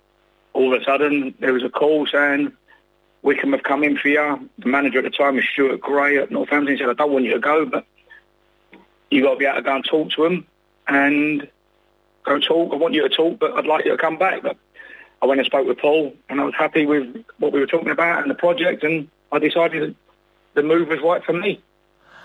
[0.52, 2.52] all of a sudden there was a call saying
[3.22, 4.50] Wycombe have come in for you.
[4.58, 6.74] The manager at the time was Stuart Gray at Northampton.
[6.74, 7.86] He said, I don't want you to go, but
[9.10, 10.46] you got to be able to go and talk to them
[10.86, 11.48] and
[12.24, 12.72] go talk.
[12.72, 14.42] I want you to talk, but I'd like you to come back.
[14.42, 14.56] But
[15.22, 17.90] I went and spoke with Paul, and I was happy with what we were talking
[17.90, 19.96] about and the project, and I decided that
[20.54, 21.62] the move was right for me.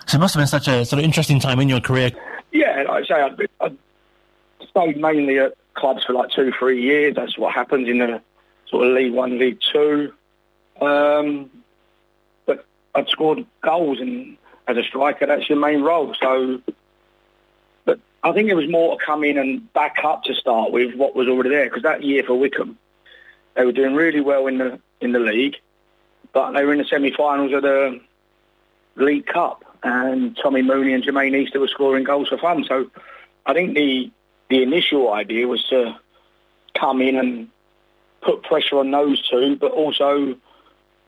[0.06, 2.10] So it must have been such a sort of interesting time in your career.
[2.52, 3.76] Yeah, like I say, I'd, been- I'd
[4.68, 7.14] stayed mainly at clubs for like two, three years.
[7.16, 8.20] That's what happens in the
[8.68, 10.12] sort of League One, League Two.
[10.80, 11.50] Um,
[12.46, 12.64] but
[12.94, 14.36] I'd scored goals, and
[14.68, 16.14] as a striker, that's your main role.
[16.20, 16.60] So,
[17.84, 20.94] but I think it was more to come in and back up to start with
[20.94, 21.64] what was already there.
[21.64, 22.78] Because that year for Wycombe,
[23.54, 25.56] they were doing really well in the in the league,
[26.32, 28.00] but they were in the semi-finals of the
[28.96, 32.64] League Cup, and Tommy Mooney and Jermaine Easter were scoring goals for fun.
[32.68, 32.90] So,
[33.44, 34.10] I think the
[34.48, 35.98] the initial idea was to
[36.74, 37.48] come in and
[38.22, 40.36] put pressure on those two, but also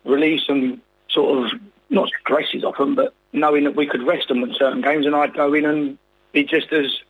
[0.04, 4.42] release some sort of not stresses off them, but knowing that we could rest them
[4.42, 5.98] in certain games, and I'd go in and
[6.32, 7.00] be just as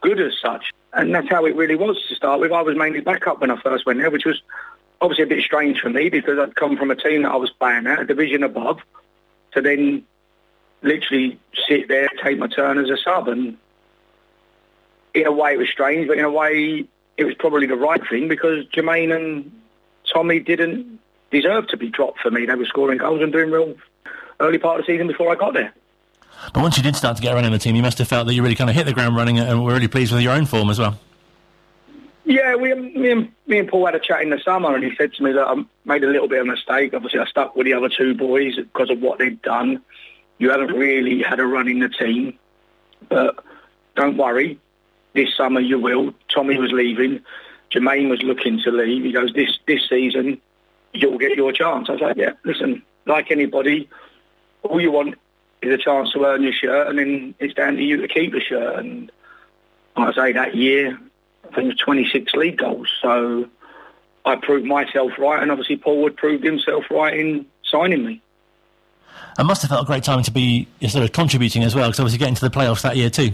[0.00, 0.70] good as such.
[0.92, 2.52] And that's how it really was to start with.
[2.52, 4.40] I was mainly backup when I first went there, which was
[5.00, 7.50] obviously a bit strange for me because I'd come from a team that I was
[7.50, 8.78] playing at, a division above,
[9.52, 10.04] to then
[10.82, 13.28] literally sit there, take my turn as a sub.
[13.28, 13.56] And
[15.14, 16.86] in a way it was strange, but in a way
[17.16, 19.50] it was probably the right thing because Jermaine and
[20.12, 20.98] Tommy didn't
[21.30, 22.46] deserve to be dropped for me.
[22.46, 23.74] They were scoring goals and doing real
[24.40, 25.72] early part of the season before I got there.
[26.52, 28.26] But once you did start to get around in the team, you must have felt
[28.26, 30.32] that you really kind of hit the ground running and were really pleased with your
[30.32, 30.98] own form as well.
[32.24, 34.94] Yeah, we, me, and, me and Paul had a chat in the summer, and he
[34.96, 36.92] said to me that I made a little bit of a mistake.
[36.92, 39.80] Obviously, I stuck with the other two boys because of what they'd done.
[40.38, 42.38] You haven't really had a run in the team,
[43.08, 43.42] but
[43.94, 44.58] don't worry.
[45.14, 46.14] This summer you will.
[46.32, 47.20] Tommy was leaving.
[47.70, 49.04] Jermaine was looking to leave.
[49.04, 50.40] He goes, this this season,
[50.92, 51.88] you'll get your chance.
[51.88, 53.88] I was like, yeah, listen, like anybody,
[54.62, 55.14] all you want
[55.62, 58.32] is a chance to earn your shirt, and then it's down to you to keep
[58.32, 58.78] the shirt.
[58.78, 59.10] And
[59.96, 60.98] I say, that year,
[61.44, 62.88] I think it was 26 league goals.
[63.00, 63.48] So
[64.24, 68.22] I proved myself right, and obviously Paul would proved himself right in signing me.
[69.38, 72.00] It must have felt a great time to be sort of contributing as well, because
[72.00, 73.30] obviously getting to the playoffs that year too.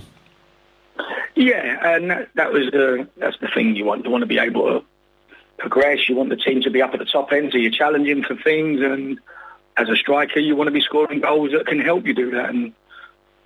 [1.34, 4.04] Yeah, and that, that was the that's the thing you want.
[4.04, 4.84] You want to be able to
[5.58, 6.08] progress.
[6.08, 8.36] You want the team to be up at the top end, so you're challenging for
[8.36, 8.80] things.
[8.80, 9.18] And
[9.76, 12.50] as a striker, you want to be scoring goals that can help you do that.
[12.50, 12.72] And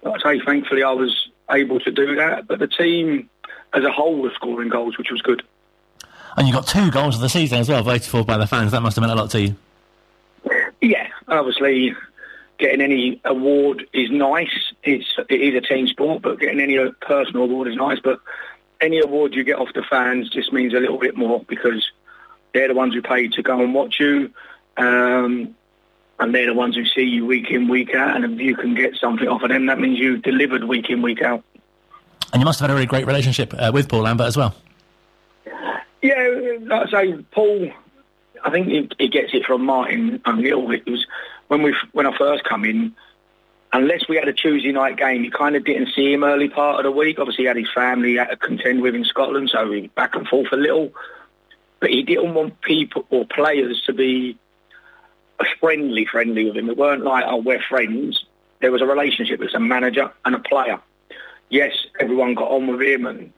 [0.03, 2.47] like I say, thankfully, I was able to do that.
[2.49, 3.31] But the team
[3.73, 5.43] as a whole was scoring goals, which was good.
[6.37, 8.73] And you got two goals of the season as well, voted for by the fans.
[8.73, 9.57] That must have meant a lot to you.
[10.83, 11.95] Yeah, obviously,
[12.59, 14.73] getting any award is nice.
[14.83, 17.99] It's it is a team sport, but getting any personal award is nice.
[18.01, 18.21] But
[18.81, 21.91] any award you get off the fans just means a little bit more because
[22.53, 24.31] they're the ones who pay to go and watch you,
[24.77, 25.55] um,
[26.19, 28.17] and they're the ones who see you week in week out.
[28.17, 31.03] And if you can get something off of them, that means you've delivered week in
[31.03, 31.43] week out.
[32.33, 34.55] And you must have had a really great relationship uh, with Paul Lambert as well.
[36.03, 37.71] Yeah, like I say, Paul.
[38.45, 40.71] I think he, he gets it from Martin O'Neill.
[40.71, 41.05] It was
[41.49, 42.95] when we when I first come in.
[43.73, 46.79] Unless we had a Tuesday night game, you kind of didn't see him early part
[46.79, 47.19] of the week.
[47.19, 50.15] Obviously, he had his family he had to contend with in Scotland, so he back
[50.15, 50.93] and forth a little.
[51.81, 54.39] But he didn't want people or players to be
[55.61, 56.71] friendly, friendly with him.
[56.71, 58.25] It weren't like, oh, we're friends.
[58.61, 59.41] There was a relationship.
[59.41, 60.81] It was a manager and a player.
[61.51, 63.33] Yes, everyone got on with him, and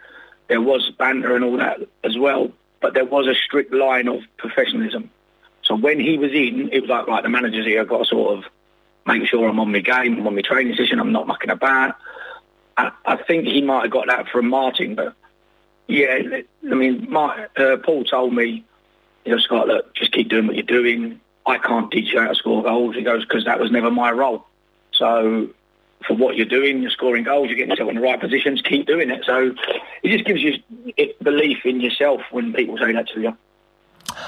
[0.49, 2.53] there was banter and all that as well.
[2.81, 5.11] But there was a strict line of professionalism.
[5.69, 7.83] So when he was in, it was like, right, the manager's here.
[7.83, 8.45] I've got to sort of
[9.07, 11.97] make sure I'm on my game, I'm on my training session, I'm not mucking about.
[12.77, 15.15] I, I think he might have got that from Martin, but
[15.87, 16.19] yeah,
[16.71, 18.65] I mean, my, uh, Paul told me,
[19.25, 21.21] you know, Scott, look, just keep doing what you're doing.
[21.47, 22.95] I can't teach you how to score goals.
[22.95, 24.47] He goes, because that was never my role.
[24.93, 25.49] So
[26.07, 28.87] for what you're doing, you're scoring goals, you're getting yourself in the right positions, keep
[28.87, 29.25] doing it.
[29.25, 29.55] So
[30.03, 30.55] it just gives you
[31.23, 33.37] belief in yourself when people say that to you.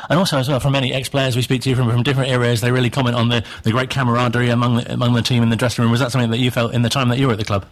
[0.08, 2.72] And also, as well, from many ex-players we speak to from, from different areas, they
[2.72, 5.82] really comment on the, the great camaraderie among the, among the team in the dressing
[5.82, 5.90] room.
[5.90, 7.66] Was that something that you felt in the time that you were at the club?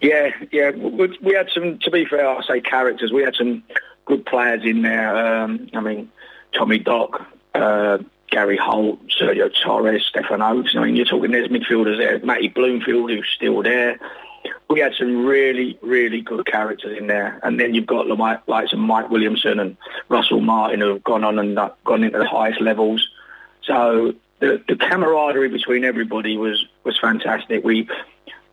[0.00, 0.70] Yeah, yeah.
[0.70, 3.12] We, had some, to be fair, I say characters.
[3.12, 3.64] We had some
[4.04, 5.42] good players in there.
[5.42, 6.10] Um, I mean,
[6.52, 7.98] Tommy Dock, uh,
[8.30, 10.74] Gary Holt, Sergio Torres, Stefan Oakes.
[10.76, 12.18] I mean, you're talking there's midfielders there.
[12.20, 13.98] Matty Bloomfield, who's still there.
[14.70, 17.40] We had some really, really good characters in there.
[17.42, 19.76] And then you've got like, like some Mike Williamson and
[20.08, 23.08] Russell Martin who have gone on and uh, gone into the highest levels.
[23.62, 27.64] So the, the camaraderie between everybody was, was fantastic.
[27.64, 27.88] We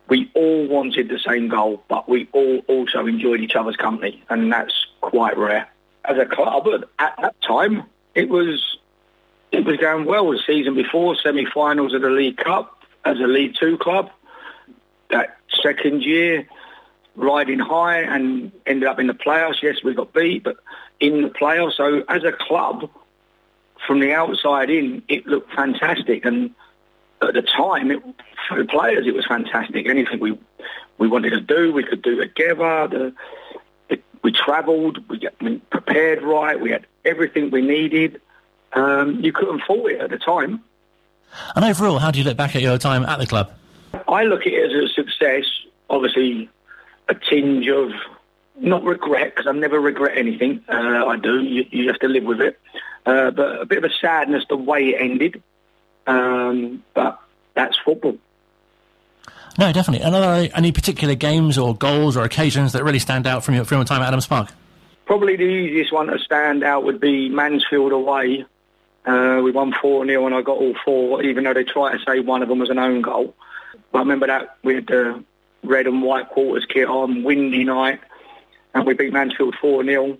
[0.08, 4.52] we all wanted the same goal, but we all also enjoyed each other's company, and
[4.52, 5.68] that's quite rare.
[6.04, 6.68] As a club,
[6.98, 7.82] at that time,
[8.14, 8.78] it was
[9.50, 10.30] it was going well.
[10.30, 14.10] The season before, semi-finals of the League Cup as a League Two club.
[15.10, 16.46] That second year,
[17.14, 19.62] riding high and ended up in the playoffs.
[19.62, 20.56] Yes, we got beat, but
[21.00, 21.74] in the playoffs.
[21.74, 22.90] So as a club,
[23.86, 26.24] from the outside in, it looked fantastic.
[26.24, 26.54] And
[27.22, 28.02] at the time, it,
[28.48, 29.86] for the players, it was fantastic.
[29.86, 30.38] Anything we
[30.98, 32.88] we wanted to do, we could do together.
[32.88, 33.12] The,
[34.22, 35.34] we travelled, we got
[35.70, 36.58] prepared right.
[36.58, 38.20] We had everything we needed.
[38.72, 40.64] Um, you couldn't fault it at the time.
[41.54, 43.52] And overall, how do you look back at your time at the club?
[44.08, 45.44] I look at it as a success.
[45.88, 46.48] Obviously,
[47.08, 47.92] a tinge of
[48.58, 50.64] not regret because I never regret anything.
[50.68, 51.42] Uh, I do.
[51.42, 52.58] You, you have to live with it.
[53.04, 55.42] Uh, but a bit of a sadness the way it ended.
[56.06, 57.20] Um, but
[57.54, 58.18] that's football.
[59.58, 60.04] No, definitely.
[60.04, 63.54] And are there any particular games or goals or occasions that really stand out from
[63.54, 64.50] your, from your time at Adams Park?
[65.06, 68.44] Probably the easiest one to stand out would be Mansfield away.
[69.06, 72.20] Uh, we won 4-0 and I got all four, even though they tried to say
[72.20, 73.34] one of them was an own goal.
[73.96, 75.24] I remember that we had the
[75.62, 78.00] red and white quarters kit on, windy night,
[78.74, 80.18] and we beat Mansfield 4-0.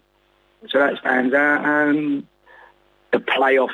[0.68, 1.64] So that stands out.
[1.64, 2.26] And
[3.12, 3.70] the playoff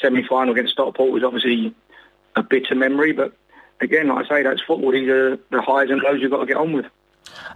[0.00, 1.74] semi-final against Stockport was obviously
[2.34, 3.32] a bitter memory, but
[3.80, 4.92] again, like I say, that's football.
[4.92, 6.86] These are the highs and lows you've got to get on with.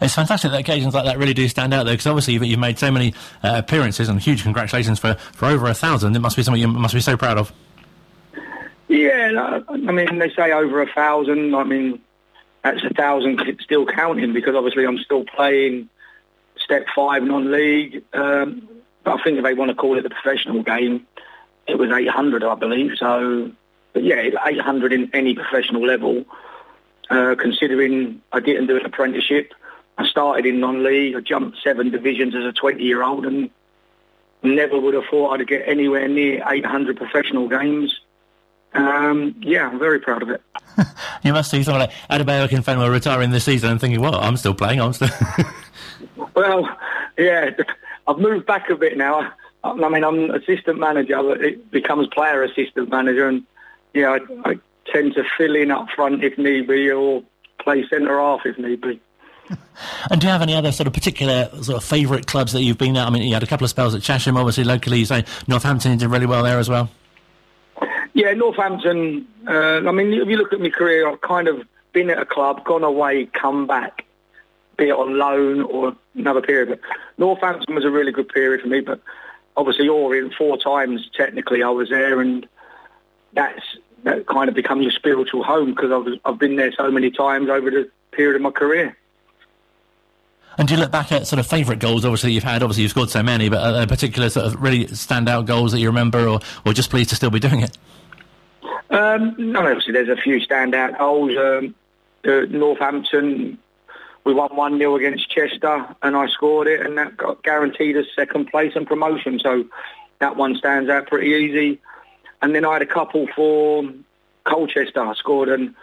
[0.00, 2.58] It's fantastic that occasions like that really do stand out, though, because obviously you've, you've
[2.58, 6.16] made so many uh, appearances, and huge congratulations for, for over a thousand.
[6.16, 7.52] It must be something you must be so proud of.
[8.90, 11.54] Yeah, I mean, they say over a thousand.
[11.54, 12.00] I mean,
[12.64, 15.88] that's a thousand still counting because obviously I'm still playing
[16.56, 18.02] step five non-league.
[18.12, 18.68] Um,
[19.04, 21.06] but I think if they want to call it the professional game,
[21.68, 22.96] it was 800, I believe.
[22.96, 23.52] So,
[23.92, 26.24] but yeah, 800 in any professional level.
[27.08, 29.54] Uh, considering I didn't do an apprenticeship,
[29.98, 31.14] I started in non-league.
[31.14, 33.50] I jumped seven divisions as a 20-year-old, and
[34.42, 38.00] never would have thought I'd get anywhere near 800 professional games.
[38.74, 40.42] Um, yeah, I'm very proud of it.
[41.24, 44.54] you must see someone like Adebayo Akinfenwa retiring this season and thinking, well, I'm still
[44.54, 45.08] playing, I'm still...
[46.34, 46.68] well,
[47.18, 47.50] yeah,
[48.06, 49.32] I've moved back a bit now.
[49.62, 53.44] I mean, I'm assistant manager, but it becomes player assistant manager, and
[53.92, 57.22] yeah, I, I tend to fill in up front if need be, or
[57.58, 59.00] play centre half if need be.
[60.10, 62.76] And do you have any other sort of particular sort of favourite clubs that you've
[62.76, 63.06] been at?
[63.06, 64.98] I mean, you had a couple of spells at Chesham, obviously locally.
[64.98, 66.90] You say Northampton did really well there as well.
[68.14, 69.26] Yeah, Northampton.
[69.46, 72.26] Uh, I mean, if you look at my career, I've kind of been at a
[72.26, 74.04] club, gone away, come back,
[74.76, 76.68] be it on loan or another period.
[76.70, 76.80] But
[77.18, 78.80] Northampton was a really good period for me.
[78.80, 79.00] But
[79.56, 82.48] obviously, Orient four times technically I was there, and
[83.32, 83.62] that's
[84.04, 87.48] that kind of become your spiritual home because I've I've been there so many times
[87.48, 88.96] over the period of my career.
[90.58, 92.62] And do you look back at sort of favourite goals, obviously, you've had?
[92.62, 95.86] Obviously, you've scored so many, but a particular sort of really standout goals that you
[95.86, 97.78] remember or, or just pleased to still be doing it?
[98.90, 101.36] Um, no, obviously, there's a few standout goals.
[101.36, 101.74] Um,
[102.26, 103.58] uh, Northampton,
[104.24, 108.48] we won 1-0 against Chester, and I scored it, and that got guaranteed us second
[108.48, 109.38] place and promotion.
[109.38, 109.64] So
[110.18, 111.80] that one stands out pretty easy.
[112.42, 113.84] And then I had a couple for
[114.44, 115.00] Colchester.
[115.00, 115.74] I scored an,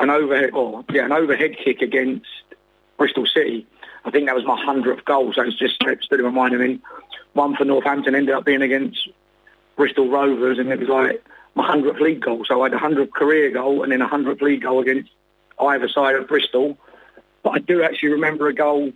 [0.00, 2.26] an overhead, or yeah, an overhead kick against
[2.96, 3.66] Bristol City.
[4.04, 6.54] I think that was my hundredth goal, so it's just stood in my mind.
[6.54, 6.82] I mean,
[7.32, 9.08] one for Northampton ended up being against
[9.76, 12.44] Bristol Rovers, and it was like my hundredth league goal.
[12.44, 15.10] So I had a hundredth career goal and then a hundredth league goal against
[15.58, 16.78] either side of Bristol.
[17.42, 18.92] But I do actually remember a goal.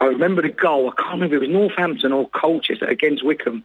[0.00, 0.90] I remember the goal.
[0.90, 3.64] I can't remember if it was Northampton or Colchester against Wycombe.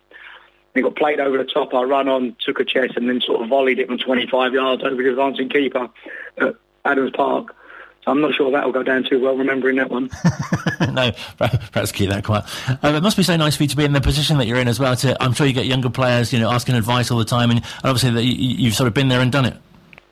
[0.76, 1.74] It got played over the top.
[1.74, 4.84] I ran on, took a chest, and then sort of volleyed it from 25 yards
[4.84, 5.90] over the advancing keeper
[6.38, 6.56] at
[6.86, 7.56] Adams Park.
[8.04, 10.10] So I'm not sure that'll go down too well, remembering that one.
[10.94, 12.46] no, perhaps keep that quiet.
[12.82, 14.60] Um, it must be so nice for you to be in the position that you're
[14.60, 14.96] in as well.
[14.96, 17.62] To, I'm sure you get younger players, you know, asking advice all the time, and
[17.84, 19.58] obviously that you, have sort of been there and done it.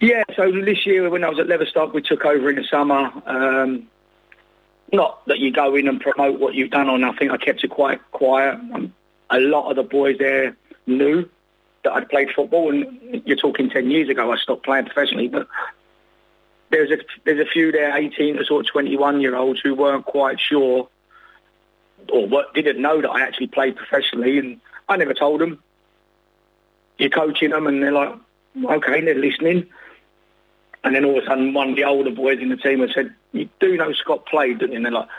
[0.01, 0.23] Yeah.
[0.35, 3.11] So this year, when I was at Leverstock, we took over in the summer.
[3.25, 3.87] Um,
[4.91, 7.31] not that you go in and promote what you've done or nothing.
[7.31, 8.55] I kept it quite quiet.
[8.73, 8.93] Um,
[9.29, 11.29] a lot of the boys there knew
[11.83, 14.31] that I'd played football, and you're talking 10 years ago.
[14.31, 15.47] I stopped playing professionally, but
[16.69, 20.05] there's a there's a few there, 18 to sort of 21 year olds who weren't
[20.05, 20.89] quite sure
[22.11, 25.61] or what didn't know that I actually played professionally, and I never told them.
[26.97, 28.15] You're coaching them, and they're like,
[28.63, 29.67] okay, they're listening.
[30.83, 32.91] And then all of a sudden, one of the older boys in the team had
[32.91, 35.09] said, "You do know Scott played, don't you?" And they're like,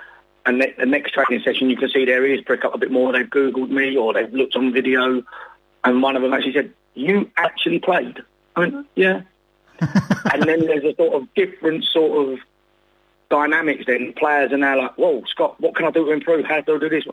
[0.47, 3.13] and the next training session, you can see their ears prick up a bit more.
[3.13, 5.23] They've googled me or they've looked on video,
[5.85, 8.23] and one of them actually said, "You actually played?"
[8.57, 9.23] I went, "Yeah."
[10.33, 12.38] and then there's a sort of different sort of
[13.31, 14.12] dynamics then.
[14.14, 16.45] Players are now like, whoa, Scott, what can I do to improve?
[16.45, 17.05] How do I do this?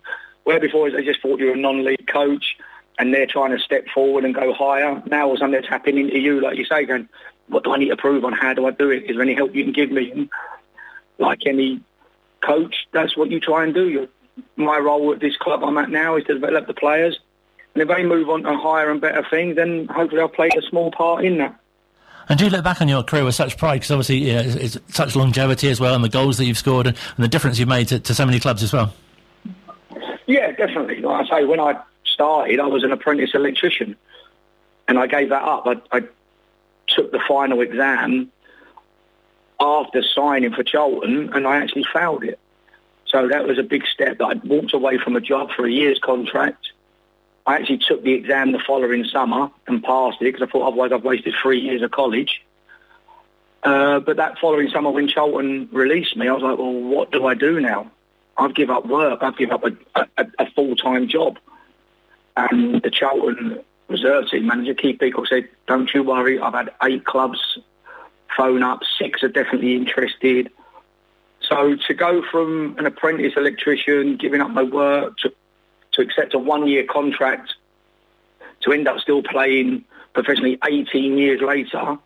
[0.43, 2.57] Where before they just thought you were a non-league coach
[2.97, 5.01] and they're trying to step forward and go higher.
[5.07, 7.09] Now all of a sudden they're tapping into you, like you say, going,
[7.47, 8.33] what do I need to prove on?
[8.33, 9.03] How do I do it?
[9.03, 10.11] Is there any help you can give me?
[10.11, 10.29] And
[11.19, 11.81] like any
[12.41, 13.89] coach, that's what you try and do.
[13.89, 14.07] You're,
[14.55, 17.19] my role at this club I'm at now is to develop the players.
[17.73, 20.61] And if they move on to higher and better things, then hopefully I'll play a
[20.61, 21.59] small part in that.
[22.27, 23.75] And do you look back on your career with such pride?
[23.75, 26.97] Because obviously it's, it's, such longevity as well, and the goals that you've scored, and,
[27.15, 28.93] and the difference you've made to, to, so many clubs as well.
[30.25, 31.01] Yeah, definitely.
[31.01, 33.95] Like I say, when I started, I was an apprentice electrician,
[34.87, 35.67] and I gave that up.
[35.67, 36.01] I, I
[36.87, 38.31] took the final exam
[39.59, 42.39] after signing for Charlton, and I actually failed it.
[43.07, 44.19] So that was a big step.
[44.19, 46.71] I walked away from a job for a year's contract.
[47.45, 50.91] I actually took the exam the following summer and passed it because I thought otherwise
[50.91, 52.41] I've wasted three years of college.
[53.63, 57.25] Uh, but that following summer when Charlton released me, I was like, well, what do
[57.25, 57.91] I do now?
[58.37, 59.23] I've give up work.
[59.23, 59.75] I've give up a,
[60.17, 61.39] a, a full-time job.
[62.37, 66.39] And the Charlton reserve team manager, Keith Peacock, said, don't you worry.
[66.39, 67.59] I've had eight clubs
[68.35, 68.81] phone up.
[68.99, 70.51] Six are definitely interested.
[71.41, 75.33] So to go from an apprentice electrician, giving up my work, to,
[75.95, 77.53] to accept a one-year contract,
[78.61, 81.97] to end up still playing professionally 18 years later,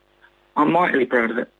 [0.56, 1.52] I'm mightily proud of it.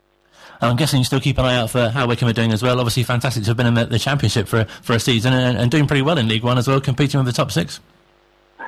[0.62, 2.80] I'm guessing you still keep an eye out for how Wycombe are doing as well.
[2.80, 5.72] Obviously, fantastic to have been in the, the Championship for for a season and, and,
[5.72, 7.80] doing pretty well in League One as well, competing with the top six.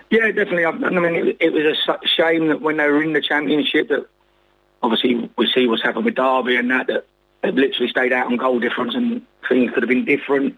[0.09, 0.65] Yeah, definitely.
[0.65, 4.05] I mean, it, it was a shame that when they were in the Championship, that
[4.81, 7.05] obviously we see what's happened with Derby and that that
[7.41, 10.57] they literally stayed out on goal difference and things could have been different.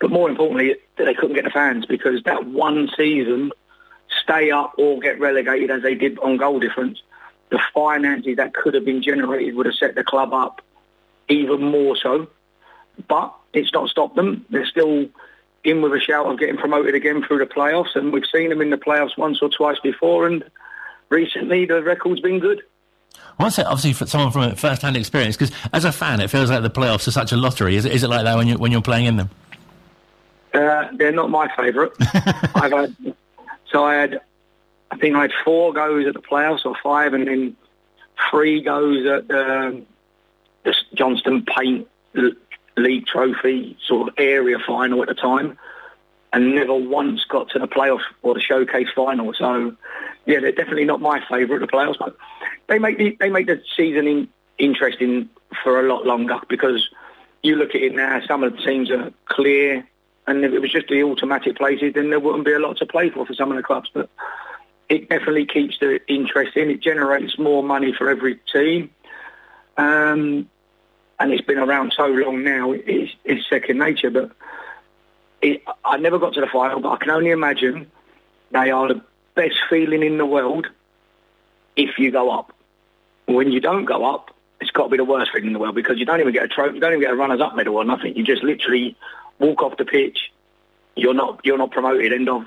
[0.00, 3.52] But more importantly, they couldn't get the fans because that one season,
[4.22, 7.02] stay up or get relegated as they did on goal difference,
[7.50, 10.62] the finances that could have been generated would have set the club up
[11.28, 12.28] even more so.
[13.08, 14.44] But it's not stopped them.
[14.50, 15.08] They're still
[15.64, 18.60] in with a shout of getting promoted again through the playoffs, and we've seen them
[18.60, 20.44] in the playoffs once or twice before, and
[21.08, 22.62] recently the record's been good.
[23.38, 26.50] Well, that's obviously for someone from a first-hand experience, because as a fan, it feels
[26.50, 27.76] like the playoffs are such a lottery.
[27.76, 29.30] Is it, is it like that when you when you're playing in them?
[30.52, 31.92] Uh, they're not my favourite.
[32.54, 32.96] I've had
[33.70, 34.20] so I had
[34.90, 37.56] I think I had four goes at the playoffs or five, and then
[38.30, 39.82] three goes at the,
[40.64, 41.88] the Johnstone Paint
[42.76, 45.58] League Trophy sort of area final at the time,
[46.32, 49.32] and never once got to the playoff or the showcase final.
[49.34, 49.76] So,
[50.26, 52.16] yeah, they're definitely not my favourite the playoffs, but
[52.66, 55.28] they make the they make the season in, interesting
[55.62, 56.88] for a lot longer because
[57.42, 59.86] you look at it now, some of the teams are clear,
[60.28, 62.86] and if it was just the automatic places, then there wouldn't be a lot to
[62.86, 64.10] play for for some of the clubs, but
[64.90, 66.70] it definitely keeps the interest in.
[66.70, 68.90] It generates more money for every team.
[69.78, 70.50] Um,
[71.18, 74.10] and it's been around so long now, it's, it's second nature.
[74.10, 74.32] But
[75.40, 77.90] it, I never got to the final, but I can only imagine
[78.50, 79.02] they are the
[79.34, 80.66] best feeling in the world
[81.74, 82.54] if you go up.
[83.24, 85.74] When you don't go up, it's got to be the worst feeling in the world
[85.74, 87.84] because you don't even get a trophy, you don't even get a runners-up medal or
[87.84, 88.14] nothing.
[88.14, 88.94] You just literally
[89.38, 90.32] walk off the pitch.
[90.96, 92.12] You're not you're not promoted.
[92.12, 92.44] End of.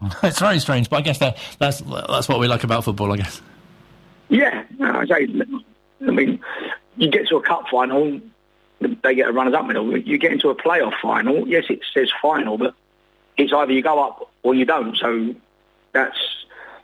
[0.22, 3.12] it's very strange, but I guess that that's that's what we like about football.
[3.12, 3.40] I guess.
[4.28, 5.28] Yeah, I say.
[6.00, 6.40] I mean,
[6.96, 8.20] you get to a cup final,
[8.80, 9.96] they get a runners-up medal.
[9.96, 11.46] You get into a playoff final.
[11.48, 12.74] Yes, it says final, but
[13.36, 14.96] it's either you go up or you don't.
[14.96, 15.34] So
[15.92, 16.18] that's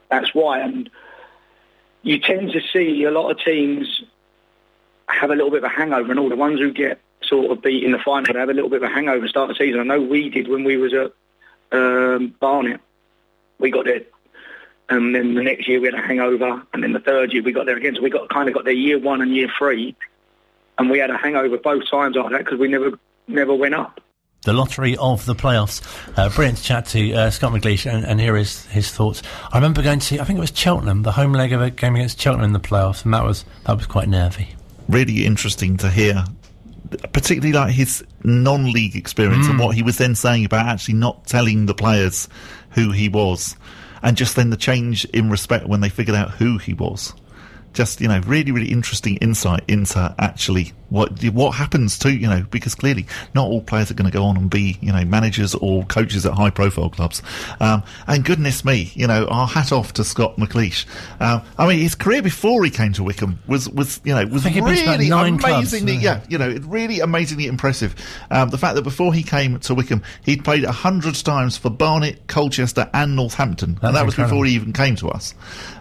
[0.09, 0.89] that's why, and
[2.03, 4.03] you tend to see a lot of teams
[5.07, 7.61] have a little bit of a hangover, and all the ones who get sort of
[7.61, 9.65] beat in the final they have a little bit of a hangover start of the
[9.65, 9.79] season.
[9.79, 11.11] I know we did when we was at
[11.71, 12.81] um, Barnet
[13.59, 14.01] we got there.
[14.89, 17.51] And then the next year we had a hangover, and then the third year we
[17.51, 17.95] got there again.
[17.95, 19.95] So we got kind of got there year one and year three,
[20.77, 22.91] and we had a hangover both times after that because we never
[23.27, 23.99] never went up.
[24.43, 25.81] The lottery of the playoffs.
[26.15, 29.23] Uh, brilliant to chat to uh, Scott McGleish and, and hear his, his thoughts.
[29.51, 31.71] I remember going to see, I think it was Cheltenham, the home leg of a
[31.71, 34.49] game against Cheltenham in the playoffs, and that was that was quite nervy.
[34.87, 36.25] Really interesting to hear
[37.13, 39.51] particularly like his non-league experience mm.
[39.51, 42.27] and what he was then saying about actually not telling the players
[42.71, 43.55] who he was,
[44.01, 47.13] and just then the change in respect when they figured out who he was.
[47.75, 52.45] Just you know, really, really interesting insight into actually what what happens to you know
[52.51, 55.55] because clearly not all players are going to go on and be you know managers
[55.55, 57.21] or coaches at high profile clubs
[57.59, 60.85] um, and goodness me you know our hat off to Scott McGleish
[61.19, 64.45] um, I mean his career before he came to Wycombe was was you know was
[64.45, 66.21] really amazingly yeah.
[66.21, 66.21] yeah.
[66.29, 67.95] you know really amazingly impressive
[68.29, 71.69] um, the fact that before he came to Wycombe he'd played a hundred times for
[71.69, 74.37] Barnet Colchester and Northampton That's and that was incredible.
[74.37, 75.33] before he even came to us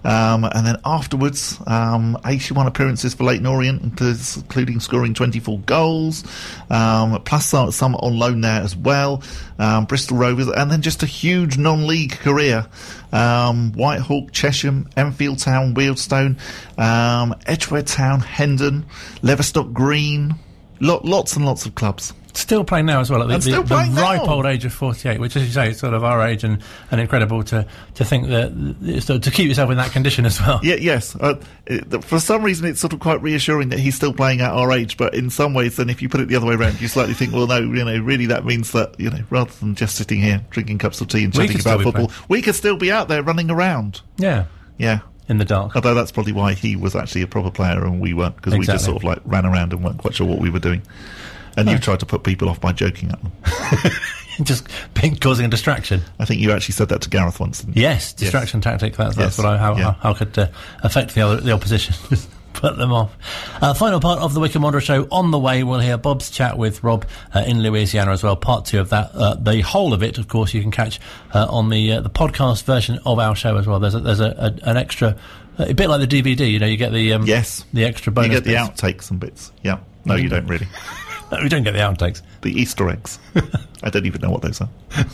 [0.03, 6.25] um, and then afterwards 81 um, appearances for Leyton Orient including scoring 24 goals,
[6.71, 9.23] um, plus some on loan there as well.
[9.59, 12.67] Um, Bristol Rovers, and then just a huge non-league career.
[13.13, 16.39] Um, Whitehawk, Chesham, Enfield Town, Wealdstone,
[16.79, 18.87] um, Edgware Town, Hendon,
[19.23, 20.35] Leverstock Green.
[20.81, 22.13] Lot, lots and lots of clubs.
[22.37, 24.33] Still playing now as well at the, the, the ripe now.
[24.35, 26.59] old age of 48, which, as you say, is sort of our age and,
[26.91, 27.65] and incredible to,
[27.95, 30.59] to think that to, keep yourself in that condition as well.
[30.63, 31.15] Yeah, yes.
[31.15, 31.37] Uh,
[32.03, 34.97] for some reason, it's sort of quite reassuring that he's still playing at our age.
[34.97, 37.15] But in some ways, then if you put it the other way around, you slightly
[37.15, 40.21] think, well, no, you know, really, that means that you know, rather than just sitting
[40.21, 42.23] here drinking cups of tea and chatting about football, playing.
[42.29, 44.01] we could still be out there running around.
[44.17, 44.47] Yeah,
[44.79, 45.01] Yeah.
[45.29, 45.77] in the dark.
[45.77, 48.67] Although that's probably why he was actually a proper player and we weren't, because we
[48.67, 50.83] just sort of like ran around and weren't quite sure what we were doing.
[51.57, 53.33] And you tried to put people off by joking at them.
[54.43, 54.67] Just
[55.01, 56.01] being, causing a distraction.
[56.19, 57.61] I think you actually said that to Gareth once.
[57.61, 57.83] Didn't you?
[57.83, 58.97] Yes, distraction tactic.
[58.97, 59.83] That's, that's Yes, what I, how, yeah.
[59.85, 60.49] how, how could uh,
[60.83, 61.95] affect the other, the opposition.
[62.55, 63.15] Put them off.
[63.63, 65.63] Uh, final part of the Wycombe Wanderer show on the way.
[65.65, 68.35] We'll hear Bob's chat with Rob uh, in Louisiana as well.
[68.37, 69.11] Part two of that.
[69.15, 71.01] Uh, the whole of it, of course, you can catch
[71.33, 73.81] uh, on the uh, the podcast version of our show as well.
[73.81, 74.27] There's a, there's a,
[74.65, 75.17] a, an extra,
[75.59, 76.49] a bit like the DVD.
[76.51, 77.65] You know, you get the um, Yes.
[77.73, 78.31] the extra You bonus.
[78.31, 78.81] get the bits.
[78.81, 79.53] outtakes and bits.
[79.63, 79.79] Yeah.
[80.05, 80.69] No, you don't really.
[81.33, 82.23] No, we don't get the outtakes.
[82.43, 83.19] The Easter eggs.
[83.83, 84.69] I don't even know what those are.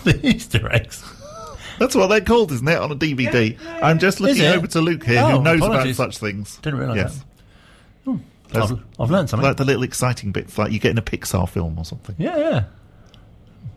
[0.04, 1.02] the Easter eggs.
[1.78, 3.56] That's what they're called, isn't it, on a DVD?
[3.82, 5.98] I'm just looking over to Luke here, Oh, who knows apologies.
[5.98, 6.56] about such things.
[6.58, 7.24] Didn't realise yes.
[8.04, 8.12] that.
[8.12, 8.16] Hmm.
[8.74, 9.46] I've, I've learned something.
[9.46, 12.16] Like the little exciting bits, like you get in a Pixar film or something.
[12.18, 12.64] yeah, yeah.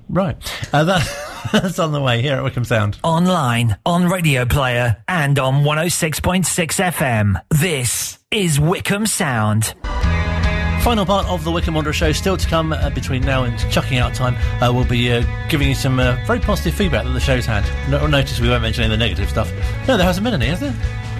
[0.09, 0.35] Right.
[0.73, 2.97] Uh, that, that's on the way here at Wycombe Sound.
[3.03, 6.43] Online, on Radio Player, and on 106.6
[6.91, 7.41] FM.
[7.49, 9.73] This is Wycombe Sound.
[10.83, 13.99] Final part of the Wycombe Wanderer show still to come uh, between now and chucking
[13.99, 14.35] out time.
[14.61, 17.63] Uh, we'll be uh, giving you some uh, very positive feedback that the show's had.
[17.89, 19.49] No, notice we won't mention any of the negative stuff.
[19.87, 20.75] No, there hasn't been any, has there?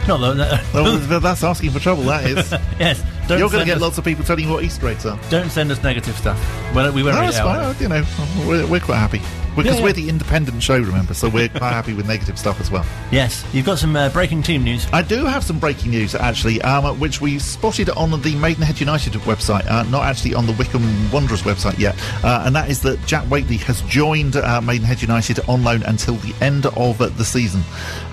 [0.05, 0.19] Not.
[0.19, 0.59] No.
[0.73, 2.51] Well, that's asking for trouble, that is.
[2.79, 3.01] yes.
[3.29, 5.17] Don't You're going to get us, lots of people telling you what Easter eggs are.
[5.29, 6.37] Don't send us negative stuff.
[6.75, 7.75] Well, we won't No, read it out.
[7.77, 7.81] fine.
[7.81, 9.21] You know, we're, we're quite happy.
[9.55, 9.83] Because Yeah, yeah.
[9.83, 12.85] we're the independent show, remember, so we're quite happy with negative stuff as well.
[13.11, 14.87] Yes, you've got some uh, breaking team news.
[14.91, 19.13] I do have some breaking news, actually, um, which we spotted on the Maidenhead United
[19.13, 23.03] website, uh, not actually on the Wycombe Wanderers website yet, uh, and that is that
[23.05, 27.25] Jack Waitley has joined uh, Maidenhead United on loan until the end of uh, the
[27.25, 27.61] season.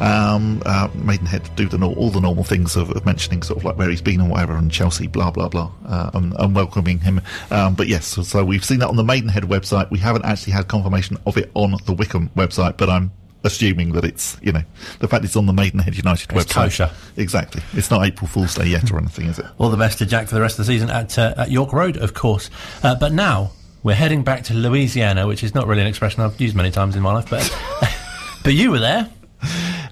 [0.00, 3.76] Um, uh, Maidenhead do the all the normal things of, of mentioning sort of like
[3.76, 7.20] where he's been and whatever, and Chelsea, blah blah blah, uh, and, and welcoming him.
[7.50, 9.90] Um, but yes, so, so we've seen that on the Maidenhead website.
[9.90, 13.12] We haven't actually had confirmation of it on the Wycombe website, but I'm
[13.42, 14.62] assuming that it's you know
[14.98, 16.54] the fact it's on the Maidenhead United It's website.
[16.54, 16.90] kosher.
[17.16, 17.62] Exactly.
[17.72, 19.46] It's not April Fool's Day yet or anything, is it?
[19.58, 21.72] All the best to Jack for the rest of the season at, uh, at York
[21.72, 22.50] Road, of course.
[22.82, 23.52] Uh, but now
[23.82, 26.96] we're heading back to Louisiana, which is not really an expression I've used many times
[26.96, 27.50] in my life, but
[28.44, 29.08] but you were there.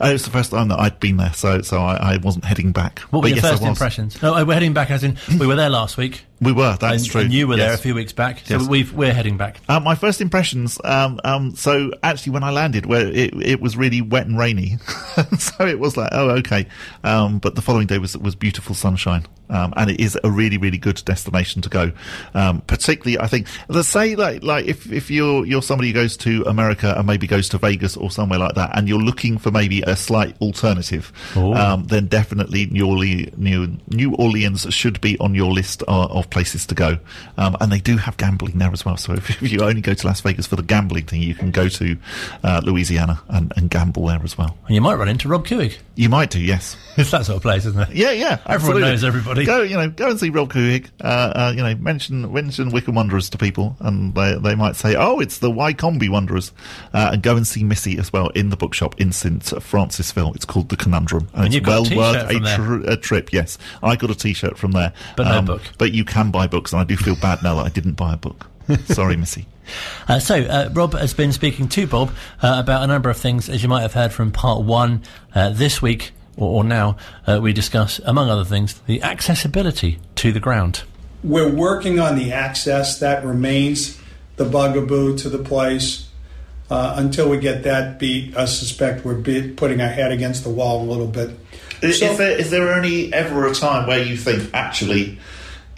[0.00, 2.44] Uh, it was the first time that I'd been there, so so I, I wasn't
[2.44, 2.98] heading back.
[3.10, 4.22] What were But your yes, first impressions?
[4.22, 6.24] No, we're heading back as in we were there last week.
[6.40, 6.76] We were.
[6.80, 7.20] That's and, true.
[7.22, 8.68] And you were there a few weeks back, so Yes.
[8.68, 9.60] we've, we're heading back.
[9.68, 10.78] Uh, my first impressions.
[10.84, 14.76] Um, um, so actually, when I landed, where it, it was really wet and rainy,
[15.38, 16.66] so it was like, oh, okay.
[17.02, 20.58] Um, but the following day was was beautiful sunshine, um, and it is a really,
[20.58, 21.92] really good destination to go.
[22.34, 26.16] Um, particularly, I think, let's say like like if if you're you're somebody who goes
[26.18, 29.50] to America and maybe goes to Vegas or somewhere like that, and you're looking for
[29.50, 35.34] maybe a slight alternative, um, then definitely New Orleans, New, New Orleans should be on
[35.34, 36.98] your list uh, of places to go.
[37.36, 38.96] Um, and they do have gambling there as well.
[38.96, 41.50] So if, if you only go to Las Vegas for the gambling thing, you can
[41.50, 41.96] go to
[42.44, 44.56] uh, Louisiana and, and gamble there as well.
[44.66, 45.76] And you might run into Rob Couhig.
[45.94, 46.76] You might do, yes.
[46.98, 47.90] It's that sort of place, isn't it?
[47.94, 48.40] Yeah, yeah.
[48.44, 49.44] Everyone knows everybody.
[49.44, 50.88] Go, you know, go and see Rob Couhig.
[51.00, 54.96] Uh, uh, you know, mention mention Wycombe Wanderers to people, and they they might say,
[54.96, 56.50] "Oh, it's the Wycombe Wanderers,"
[56.92, 60.34] uh, and go and see Missy as well in the bookshop in St Francisville.
[60.34, 63.32] It's called the Conundrum, and, And it's well worth a, tr- a trip.
[63.32, 65.62] Yes, I got a T-shirt from there, Um, But no book.
[65.78, 68.14] But you can buy books, and I do feel bad now that I didn't buy
[68.14, 68.46] a book.
[68.86, 69.46] Sorry, Missy.
[70.08, 72.10] Uh, so, uh, Rob has been speaking to Bob
[72.42, 75.02] uh, about a number of things, as you might have heard from part one.
[75.34, 76.96] Uh, this week, or, or now,
[77.26, 80.82] uh, we discuss, among other things, the accessibility to the ground.
[81.22, 82.98] We're working on the access.
[83.00, 83.98] That remains
[84.36, 86.04] the bugaboo to the place.
[86.70, 90.50] Uh, until we get that beat, I suspect we're be- putting our head against the
[90.50, 91.30] wall a little bit.
[91.80, 95.18] Is, So- is there is there only ever a time where you think actually,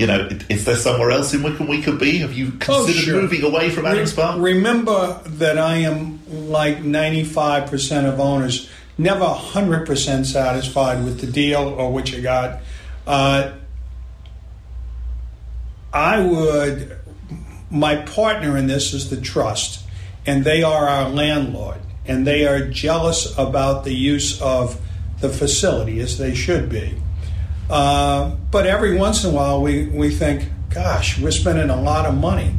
[0.01, 2.17] you know, is there somewhere else in Wycombe we could be?
[2.19, 3.21] Have you Oh, considered sure.
[3.21, 4.37] moving away from Re- Adams Park?
[4.41, 11.93] Remember that I am like 95% of owners, never 100% satisfied with the deal or
[11.93, 12.61] what you got.
[13.07, 13.51] Uh,
[15.93, 16.97] I would,
[17.71, 19.85] my partner in this is the trust,
[20.25, 24.81] and they are our landlord, and they are jealous about the use of
[25.21, 26.95] the facility as they should be.
[27.71, 32.05] Uh, but every once in a while, we, we think, gosh, we're spending a lot
[32.05, 32.53] of money.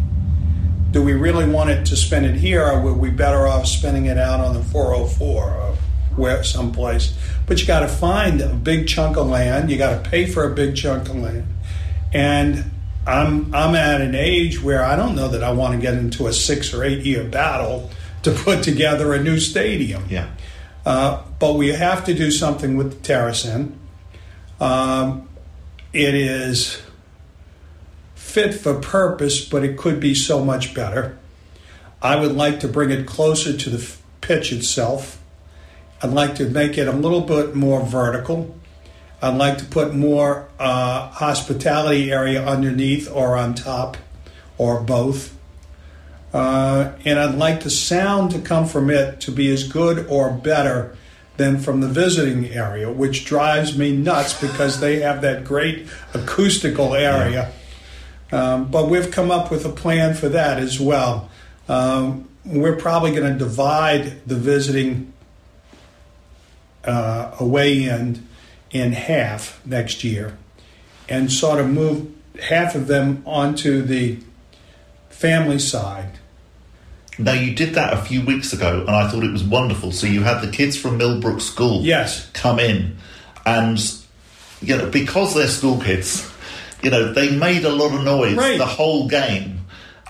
[0.92, 4.06] Do we really want it to spend it here, or would we better off spending
[4.06, 5.76] it out on the 404 or
[6.16, 7.14] where someplace?
[7.46, 9.70] But you got to find a big chunk of land.
[9.70, 11.46] You got to pay for a big chunk of land,
[12.14, 12.72] and
[13.06, 16.28] I'm I'm at an age where I don't know that I want to get into
[16.28, 17.90] a six or eight year battle
[18.24, 20.06] to put together a new stadium.
[20.10, 20.30] Yeah.
[20.86, 23.80] Uh, but we have to do something with the terrace in.
[24.62, 25.28] Um,
[25.92, 26.80] it is
[28.14, 31.18] fit for purpose, but it could be so much better.
[32.02, 35.20] I would like to bring it closer to the pitch itself.
[36.02, 38.56] I'd like to make it a little bit more vertical.
[39.22, 43.98] I'd like to put more uh, hospitality area underneath or on top
[44.58, 45.36] or both.
[46.34, 50.32] Uh, and I'd like the sound to come from it to be as good or
[50.32, 50.96] better
[51.42, 56.94] than from the visiting area, which drives me nuts because they have that great acoustical
[56.94, 57.52] area.
[58.32, 61.30] Um, but we've come up with a plan for that as well.
[61.68, 65.12] Um, we're probably going to divide the visiting
[66.86, 68.26] uh, away end
[68.70, 70.38] in half next year
[71.10, 72.14] and sort of move
[72.50, 74.20] half of them onto the
[75.10, 76.20] family side.
[77.18, 79.92] Now you did that a few weeks ago, and I thought it was wonderful.
[79.92, 82.30] So you had the kids from Millbrook School, Yes.
[82.34, 82.98] come in,
[83.46, 83.78] and
[84.62, 86.30] you know because they're school kids,
[86.82, 88.58] you know they made a lot of noise Right.
[88.58, 89.62] the whole game,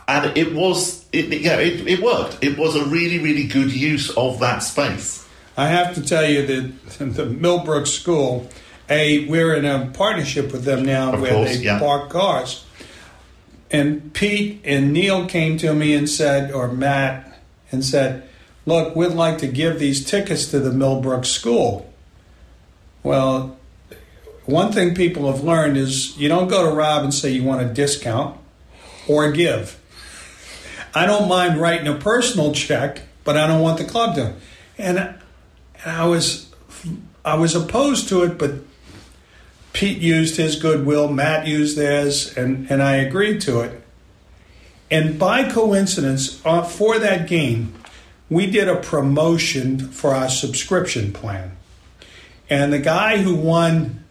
[0.07, 2.37] and it was it, yeah it, it worked.
[2.41, 5.25] It was a really really good use of that space.
[5.57, 8.47] I have to tell you that the Millbrook School,
[8.89, 11.79] a we're in a partnership with them now Of where course, they yeah.
[11.79, 12.63] park cars.
[13.71, 17.39] And Pete and Neil came to me and said, or Matt,
[17.71, 18.23] and said,
[18.65, 21.91] "Look, we'd like to give these tickets to the Millbrook School."
[23.01, 23.57] Well,
[24.45, 27.61] one thing people have learned is you don't go to Rob and say you want
[27.61, 28.37] a discount
[29.07, 29.79] or give.
[30.93, 34.33] I don't mind writing a personal check, but I don't want the club to.
[34.77, 35.15] And, and
[35.85, 36.51] I was
[37.23, 38.55] I was opposed to it, but
[39.73, 43.81] Pete used his goodwill, Matt used theirs, and, and I agreed to it.
[44.89, 47.73] And by coincidence, uh, for that game,
[48.29, 51.55] we did a promotion for our subscription plan.
[52.49, 54.03] And the guy who won,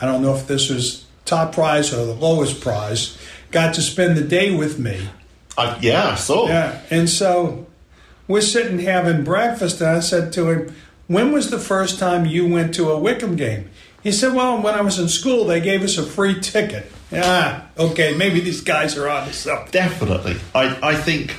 [0.00, 3.16] I don't know if this was top prize or the lowest prize,
[3.52, 5.08] got to spend the day with me.
[5.56, 6.48] I, yeah, saw.
[6.48, 7.66] Yeah, and so
[8.28, 10.74] we're sitting having breakfast, and I said to him,
[11.06, 13.70] "When was the first time you went to a Wycombe game?"
[14.06, 17.66] He said, "Well, when I was in school, they gave us a free ticket." Ah,
[17.76, 19.68] okay, maybe these guys are on to something.
[19.72, 20.36] Definitely.
[20.54, 21.34] I, I think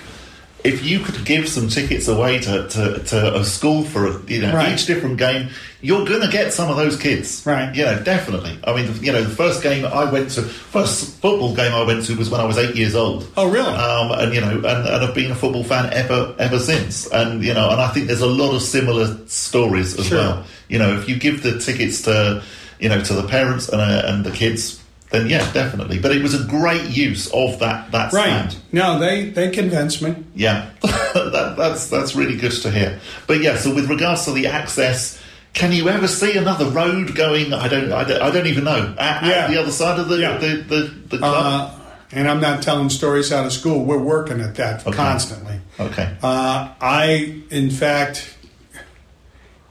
[0.63, 4.41] if you could give some tickets away to, to, to a school for a, you
[4.41, 4.73] know Right.
[4.73, 5.49] each different game,
[5.81, 7.43] you're going to get some of those kids.
[7.45, 7.73] Right.
[7.75, 8.59] You know, definitely.
[8.63, 12.03] I mean, you know, the first game I went to, first football game I went
[12.05, 13.29] to was when I was eight years old.
[13.37, 13.69] Oh, really?
[13.69, 17.05] Um, and you know, and, and I've been a football fan ever ever since.
[17.11, 20.17] And you know, and I think there's a lot of similar stories as Sure.
[20.17, 20.45] well.
[20.69, 22.43] You know, if you give the tickets to,
[22.79, 24.81] you know, to the parents and uh, and the kids.
[25.09, 25.99] Then yeah, definitely.
[25.99, 28.49] But it was a great use of that that Right?
[28.51, 28.57] stand.
[28.73, 30.15] No, they they convinced me.
[30.35, 32.99] Yeah, that, that's that's really good to hear.
[33.25, 35.17] But yeah, so with regards to the access,
[35.53, 37.53] can you ever see another road going?
[37.53, 38.95] I don't, I don't, I don't even know.
[38.99, 39.29] At, Yeah.
[39.45, 40.37] at the other side of the Yeah.
[40.39, 41.71] the, the, the club.
[41.71, 41.73] Uh,
[42.11, 43.83] and I'm not telling stories out of school.
[43.85, 44.95] We're working at that Okay.
[44.95, 45.59] constantly.
[45.79, 46.15] okay.
[46.23, 48.33] Uh, I, in fact,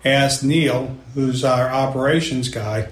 [0.05, 2.89] asked Neil, who's our operations guy,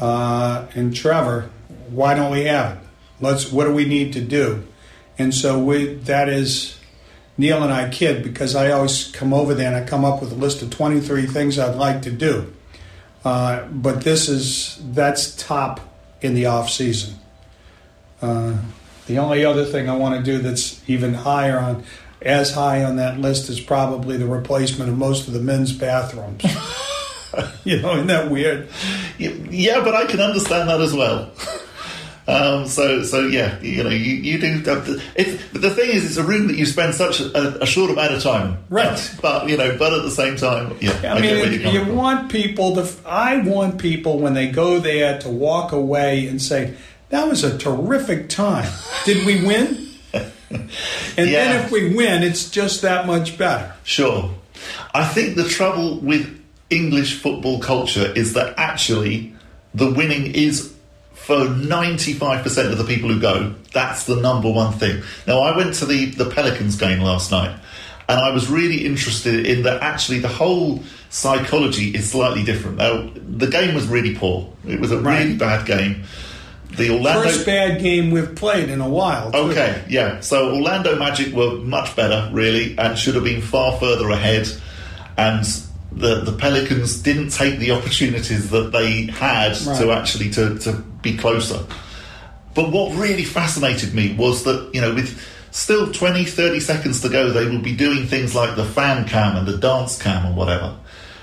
[0.00, 1.50] uh, and Trevor,
[1.90, 2.82] why don't we have it?
[3.20, 3.52] Let's.
[3.52, 4.66] What do we need to do?
[5.18, 5.94] And so we.
[5.94, 6.76] That is.
[7.36, 10.30] Neil and I kid because I always come over there and I come up with
[10.30, 12.52] a list of 23 things I'd like to do.
[13.24, 15.80] Uh, but this is that's top
[16.20, 17.14] in the off season.
[18.20, 18.58] Uh,
[19.06, 21.84] the only other thing I want to do that's even higher on,
[22.20, 26.44] as high on that list, is probably the replacement of most of the men's bathrooms.
[27.64, 28.68] you know, isn't that weird?
[29.18, 31.30] Yeah, but I can understand that as well.
[32.28, 34.52] Um, so, so yeah, you know, you, you do.
[34.70, 37.62] Have to, it, but the thing is, it's a room that you spend such a,
[37.62, 39.14] a short amount of time, Right.
[39.20, 41.96] But you know, but at the same time, yeah, I, get mean, it- you from.
[41.96, 42.88] want people to.
[43.04, 46.74] I want people when they go there to walk away and say,
[47.08, 48.70] "That was a terrific time.
[49.06, 50.70] Did we win?" and
[51.16, 51.24] Yeah.
[51.24, 53.74] then if we win, it's just that much better.
[53.82, 54.30] Sure.
[54.94, 56.39] I think the trouble with
[56.70, 59.34] English football culture is that actually
[59.74, 60.72] the winning is
[61.14, 65.02] for 95% of the people who go, that's the number one thing.
[65.26, 67.56] Now, I went to the, the Pelicans game last night
[68.08, 72.78] and I was really interested in that actually the whole psychology is slightly different.
[72.78, 75.24] Now, the game was really poor, it was a Right.
[75.24, 76.04] really bad game.
[76.76, 77.24] The Orlando.
[77.24, 79.32] First bad game we've played in a while.
[79.32, 79.38] too.
[79.38, 80.20] Okay, yeah.
[80.20, 84.48] So Orlando Magic were much better, really, and should have been far further ahead.
[85.18, 85.44] And
[85.92, 90.72] the the Pelicans didn't take the opportunities that they had to actually to, to
[91.02, 91.64] be closer.
[92.54, 95.20] But what really fascinated me was that, you know, with
[95.50, 99.36] still 20, 30 seconds to go, they would be doing things like the fan cam
[99.36, 100.76] and the dance cam and whatever.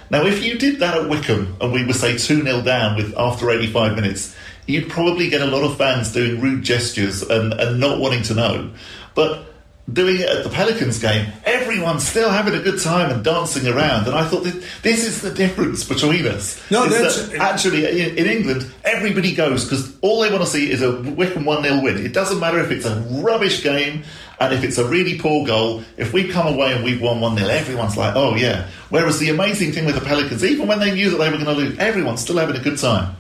[0.10, 3.14] Now, if you did that at Wycombe and we were, say, 2 0 down with
[3.18, 7.80] after 85 minutes, you'd probably get a lot of fans doing rude gestures and, and
[7.80, 8.72] not wanting to know.
[9.16, 9.46] But
[9.92, 14.06] doing it at the Pelicans game, everyone's still having a good time and dancing around.
[14.06, 16.62] And I thought this is the difference between us.
[16.70, 20.70] No, that's that actually in, in, England, everybody goes because all they want to see
[20.70, 22.06] is a Wycombe 1 0 win.
[22.06, 24.04] It doesn't matter if it's a rubbish game
[24.40, 25.84] and if it's a really poor goal.
[25.96, 28.68] If we come away and we've won 1 0, everyone's like, oh yeah.
[28.90, 31.46] Whereas the amazing thing with the Pelicans, even when they knew that they were going
[31.46, 33.16] to lose, everyone's still having a good time.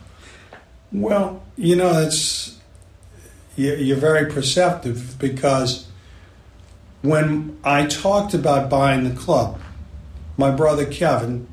[0.91, 2.57] Well, you know, it's
[3.55, 5.86] you're very perceptive because
[7.01, 9.59] when I talked about buying the club,
[10.37, 11.47] my brother Kevin,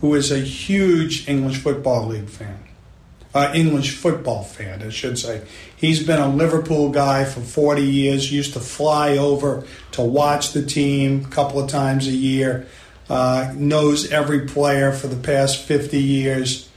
[0.00, 2.58] who is a huge English Football League fan,
[3.34, 5.42] uh, English football fan, I should say.
[5.76, 10.64] He's been a Liverpool guy for 40 years, used to fly over to watch the
[10.64, 12.66] team a couple of times a year,
[13.10, 16.68] uh, knows every player for the past 50 years.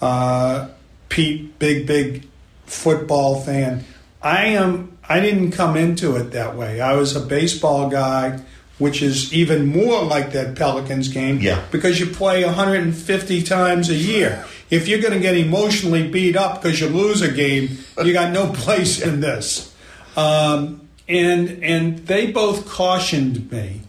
[0.00, 0.68] Uh,
[1.08, 2.26] Pete, big, big
[2.66, 3.84] football fan.
[4.22, 6.80] I am I didn't come into it that way.
[6.80, 8.40] I was a baseball guy,
[8.78, 11.38] which is even more like that Pelicans game.
[11.38, 11.62] Yeah.
[11.70, 14.46] Because you play 150 times a year.
[14.70, 18.32] If you're going to get emotionally beat up because you lose a game, you got
[18.32, 19.74] no place in this.
[20.16, 23.82] Um, and and they both cautioned me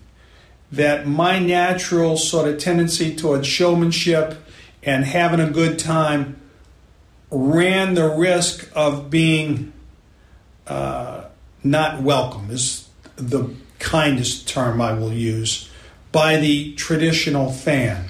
[0.73, 4.35] that my natural sort of tendency towards showmanship
[4.81, 6.41] and having a good time
[7.31, 9.72] ran the risk of being
[10.67, 11.25] uh,
[11.63, 15.69] not welcome is the kindest term I will use
[16.11, 18.09] by the traditional fan,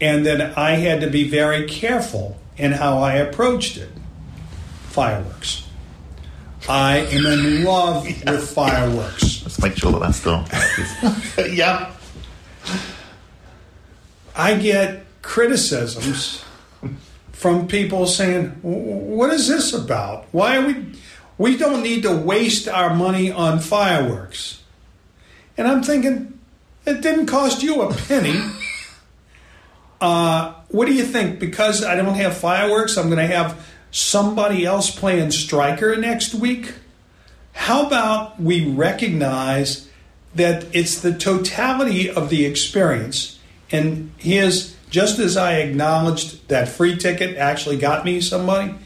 [0.00, 3.90] and then I had to be very careful in how I approached it.
[4.88, 5.66] Fireworks.
[6.68, 8.30] I am in love yeah.
[8.30, 9.42] with fireworks.
[9.42, 10.46] Let's make sure that that's done.
[11.52, 11.92] yeah.
[14.36, 16.44] I get criticisms
[17.32, 20.26] from people saying, "What is this about?
[20.32, 20.94] Why are we?"
[21.40, 24.62] We don't need to waste our money on fireworks.
[25.56, 26.38] And I'm thinking,
[26.84, 28.38] it didn't cost you a penny.
[30.02, 31.38] Uh, what do you think?
[31.38, 36.72] Because I don't have fireworks, I'm going to have somebody else playing striker next week?
[37.52, 39.90] How about we recognize
[40.34, 43.38] that it's the totality of the experience?
[43.70, 48.76] And here's just as I acknowledged that free ticket actually got me some money,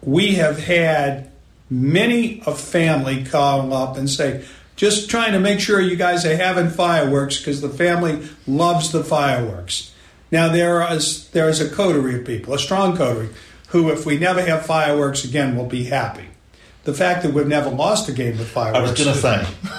[0.00, 1.31] we have had
[1.72, 4.44] many a family call up and say,
[4.76, 9.02] just trying to make sure you guys are having fireworks because the family loves the
[9.02, 9.92] fireworks.
[10.30, 13.30] Now there is there is a coterie of people, a strong coterie,
[13.68, 16.26] who if we never have fireworks again will be happy.
[16.84, 19.00] The fact that we've never lost a game with fireworks.
[19.00, 19.78] I was going to say.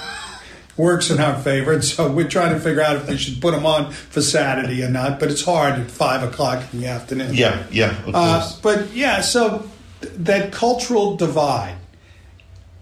[0.76, 3.52] Works in our favor, and so we're trying to figure out if they should put
[3.52, 5.20] them on for Saturday or not.
[5.20, 7.32] But it's hard at five o'clock in the afternoon.
[7.32, 8.18] Yeah, yeah, of uh.
[8.18, 9.70] Uh, but yeah, so
[10.00, 11.76] th- that cultural divide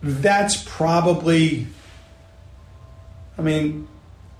[0.02, 1.68] that's probably,
[3.38, 3.88] I mean,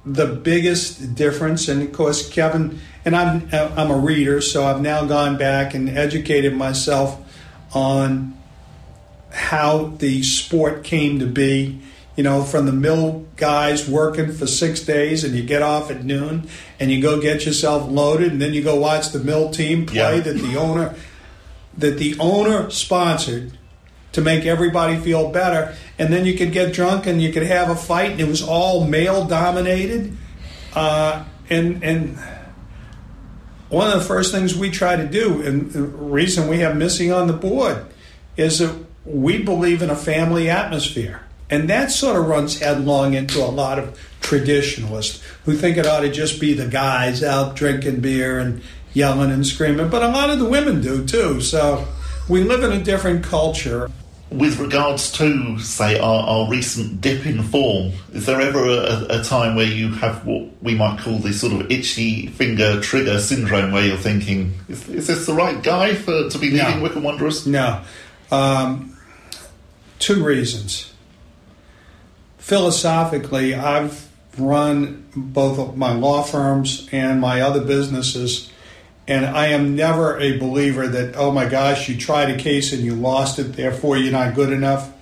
[0.04, 1.68] the biggest difference.
[1.68, 5.88] And of course, Kevin and I'm I'm a reader, so I've now gone back and
[5.88, 7.18] educated myself
[7.72, 8.36] on
[9.30, 11.80] how the sport came to be.
[12.14, 16.04] You know, from the mill guys working for six days, and you get off at
[16.04, 16.46] noon,
[16.78, 20.16] and you go get yourself loaded, and then you go watch the mill team play
[20.16, 20.20] yeah.
[20.20, 20.94] that the owner
[21.78, 23.56] that the owner sponsored
[24.12, 25.74] to make everybody feel better.
[25.98, 28.42] And then you could get drunk and you could have a fight, and it was
[28.42, 30.16] all male dominated.
[30.74, 32.18] Uh, and and
[33.68, 37.10] one of the first things we try to do, and the reason we have missing
[37.10, 37.86] on the board,
[38.36, 41.22] is that we believe in a family atmosphere.
[41.48, 46.00] And that sort of runs headlong into a lot of traditionalists who think it ought
[46.00, 48.62] to just be the guys out drinking beer and
[48.94, 49.88] yelling and screaming.
[49.88, 51.40] But a lot of the women do too.
[51.40, 51.86] So
[52.28, 53.90] we live in a different culture
[54.32, 59.24] with regards to, say, our, our, recent dip in form, is there ever a, a,
[59.24, 63.72] time where you have what we might call this sort of itchy finger trigger syndrome,
[63.72, 66.82] where you're thinking, is, is this the right guy for to be leading no.
[66.82, 67.46] Wycombe Wanderers?
[67.46, 67.82] No.
[68.30, 68.96] Um,
[69.98, 70.92] two reasons.
[72.38, 74.08] Philosophically, I've
[74.38, 78.51] run both my law firms and my other businesses
[79.06, 82.82] and I am never a believer that, oh my gosh, you tried a case and
[82.82, 84.92] you lost it, therefore you're not good enough.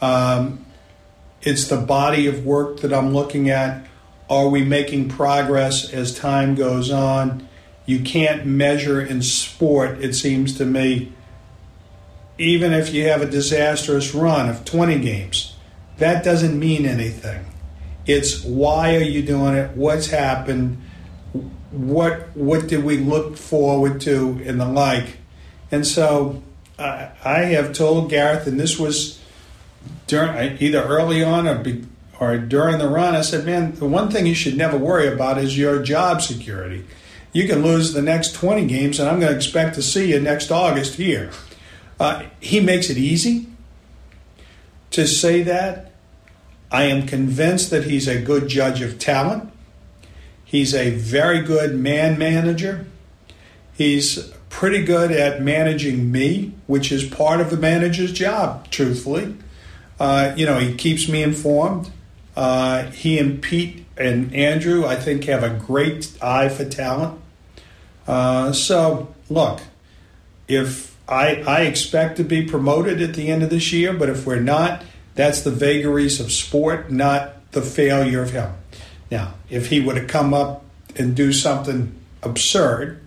[0.00, 0.64] Um,
[1.42, 3.86] it's the body of work that I'm looking at.
[4.28, 7.48] Are we making progress as time goes on?
[7.86, 11.12] You can't measure in sport, it seems to me,
[12.38, 15.54] even if you have a disastrous run of 20 games,
[15.98, 17.44] that doesn't mean anything.
[18.06, 19.76] It's why are you doing it?
[19.76, 20.80] What's happened?
[21.74, 25.18] What what did we look forward to and the like?
[25.70, 26.42] And so
[26.78, 29.20] I, I have told Gareth, and this was
[30.06, 31.84] during either early on or be,
[32.20, 33.14] or during the run.
[33.14, 36.84] I said, man, the one thing you should never worry about is your job security.
[37.32, 40.20] You can lose the next 20 games, and I'm going to expect to see you
[40.20, 41.30] next August here.
[41.98, 43.48] Uh, he makes it easy
[44.90, 45.92] to say that.
[46.70, 49.50] I am convinced that he's a good judge of talent.
[50.54, 52.86] He's a very good man manager.
[53.72, 59.34] He's pretty good at managing me, which is part of the manager's job, truthfully.
[59.98, 61.90] Uh, you know, he keeps me informed.
[62.36, 67.20] Uh, he and Pete and Andrew, I think, have a great eye for talent.
[68.06, 69.60] Uh, so, look,
[70.46, 74.24] if I, I expect to be promoted at the end of this year, but if
[74.24, 74.84] we're not,
[75.16, 78.52] that's the vagaries of sport, not the failure of him.
[79.10, 80.64] Now, if he would have come up
[80.96, 83.00] and do something absurd,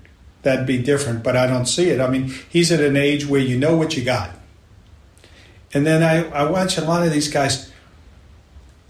[0.43, 1.99] that'd be different, but I don't see it.
[1.99, 4.31] I mean, he's at an age where you know what you got.
[5.73, 7.71] And then I, I watch a lot of these guys.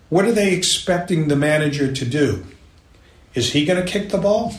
[0.09, 2.45] What are they expecting the manager to do?
[3.33, 4.53] Is he going to kick the ball?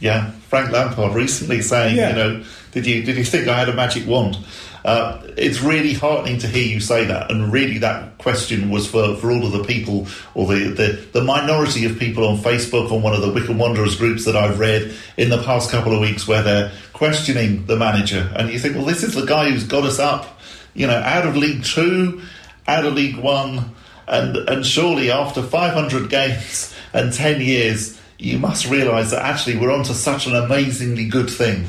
[0.00, 2.10] Yeah, Frank Lampard recently saying, Yeah.
[2.10, 4.38] you know, did you did you think I had a magic wand?
[4.84, 9.16] Uh, it's really heartening to hear you say that, and really that question was for,
[9.16, 13.02] for all of the people or the, the, the minority of people on Facebook on
[13.02, 16.28] one of the Wycombe Wanderers groups that I've read in the past couple of weeks
[16.28, 19.84] where they're questioning the manager, and you think, well, this is the guy who's got
[19.84, 20.38] us up,
[20.74, 22.22] you know, out of League Two,
[22.66, 23.74] out of League One,
[24.06, 29.72] and and surely after 500 games and 10 years, you must realise that actually we're
[29.72, 31.68] onto such an amazingly good thing.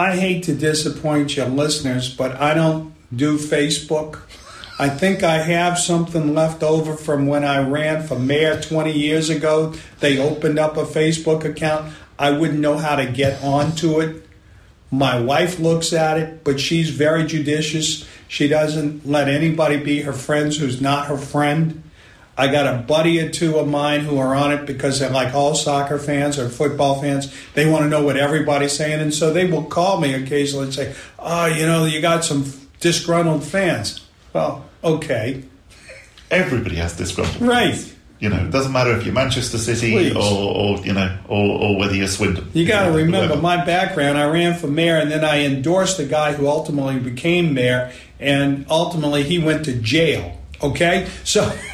[0.00, 4.20] I hate to disappoint your listeners, but I don't do Facebook.
[4.78, 9.28] I think I have something left over from when I ran for mayor 20 years
[9.28, 9.74] ago.
[9.98, 11.92] They opened up a Facebook account.
[12.18, 14.26] I wouldn't know how to get onto it.
[14.90, 18.08] My wife looks at it, but she's very judicious.
[18.26, 21.82] She doesn't let anybody be her friends who's not her friend.
[22.40, 25.34] I got a buddy or two of mine who are on it because they're like
[25.34, 27.30] all soccer fans or football fans.
[27.52, 30.74] They want to know what everybody's saying, and so they will call me occasionally and
[30.74, 34.00] say, "Oh, you know, you got some disgruntled fans."
[34.32, 35.42] Well, okay,
[36.30, 37.42] Everybody has disgruntled.
[37.42, 37.94] right.
[38.20, 40.14] You know, it doesn't matter if you're Manchester City Please.
[40.16, 40.20] or,
[40.54, 42.50] or you know, or, or whether you're Swindon.
[42.52, 44.18] You got to remember my background.
[44.18, 48.66] I ran for mayor, and then I endorsed the guy who ultimately became mayor, and
[48.70, 50.38] ultimately he went to jail.
[50.62, 51.50] Okay, so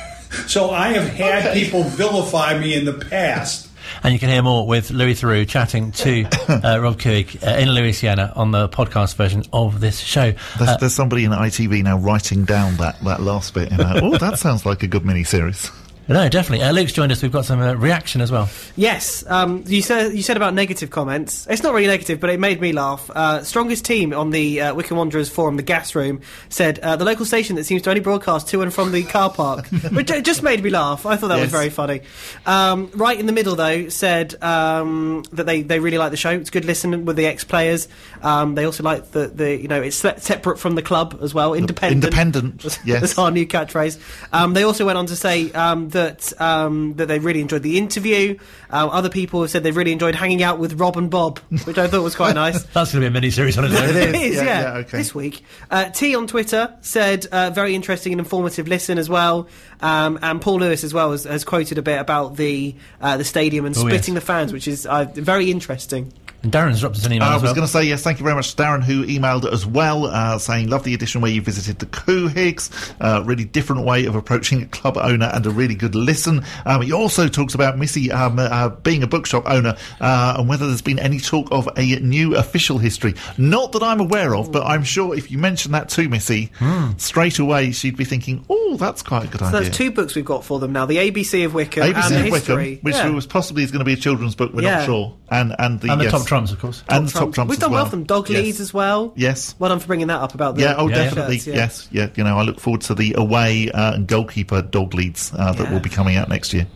[0.47, 1.61] so I have had Okay.
[1.65, 3.69] people vilify me in the past.
[4.03, 7.71] And you can hear more with Louis Theroux chatting to uh, Rob Couhig uh, in
[7.71, 10.33] Louisiana on the podcast version of this show.
[10.59, 13.71] There's, Uh, there's somebody in ITV now writing down that, that last bit.
[13.71, 15.71] You know, oh, that sounds like a good mini series.
[16.09, 16.65] No, definitely.
[16.65, 17.21] Uh, Luke's joined us.
[17.21, 18.49] We've got some uh, reaction as well.
[18.77, 21.47] Yes, um, you said you said about negative comments.
[21.49, 23.11] It's not really negative, but it made me laugh.
[23.11, 27.05] Uh, strongest team on the uh, Wycombe Wanderers forum, the Gas Room, said uh, the
[27.05, 30.43] local station that seems to only broadcast to and from the car park, which just
[30.43, 31.07] made me laugh.
[31.07, 32.03] I thought that was very funny.
[32.45, 36.31] Um, right in the middle, though, said um, that they, they really like the show.
[36.31, 37.89] It's good listening with the ex players.
[38.23, 41.55] Um, they also like the, the you know it's separate from the club as well,
[41.55, 42.05] independent.
[42.05, 43.01] Independent, yes.
[43.01, 43.99] That's our new catchphrase.
[44.33, 47.77] Um, they also went on to say um, that um, that they really enjoyed the
[47.79, 48.39] interview.
[48.71, 51.79] Uh, other people have said they've really enjoyed hanging out with Rob and Bob, which
[51.79, 52.63] I thought was quite nice.
[52.63, 53.89] That's going to be a mini series on its own.
[53.97, 54.61] It is, Yeah, yeah.
[54.63, 54.99] yeah, okay.
[54.99, 59.49] This week, uh, T on Twitter said uh, very interesting and informative listen as well,
[59.81, 63.25] um, and Paul Lewis as well has, has quoted a bit about the uh, the
[63.25, 64.23] stadium and Oh, splitting yes.
[64.23, 66.13] the fans, which is uh, very interesting.
[66.43, 67.55] And Darren's dropped us an email I as was well.
[67.57, 68.03] going to say yes.
[68.03, 71.31] Thank you very much, Darren, who emailed as well, uh, saying love the edition where
[71.31, 72.71] you visited the Couhigs.
[73.01, 76.45] Uh, really different way of approaching a club owner and a really good listen.
[76.65, 80.67] Um, he also talks about Missy um, uh, being a bookshop owner uh, and whether
[80.67, 83.15] there's been any talk of a new official history.
[83.39, 86.53] Not that I'm aware of, but I'm sure if you mention that to Missy,
[86.97, 89.51] straight away she'd be thinking, "Oh, that's quite a good idea.
[89.51, 92.07] So idea." that's two books we've got for them now: the ABC of Wycombe ABC
[92.07, 93.11] and of history, Wycombe, which Yeah.
[93.11, 94.53] was possibly is going to be a children's book.
[94.53, 94.79] We're Yeah.
[94.79, 96.13] not sure, and and the and the yes.
[96.13, 96.83] top trumps, of course.
[96.89, 97.51] and the top trumps.
[97.51, 98.05] We've done well well for them.
[98.05, 98.43] Dog Yes.
[98.43, 99.13] leads as well.
[99.17, 99.55] Yes.
[99.59, 101.05] Well done for bringing that up about the Yeah, oh, Yeah, yeah.
[101.05, 101.37] definitely.
[101.37, 101.55] shirts, yeah.
[101.55, 102.09] Yes, yeah.
[102.17, 105.65] You know, I look forward to the away uh, and goalkeeper dog leads uh, that
[105.65, 105.73] Yeah.
[105.73, 106.67] will be coming out next year.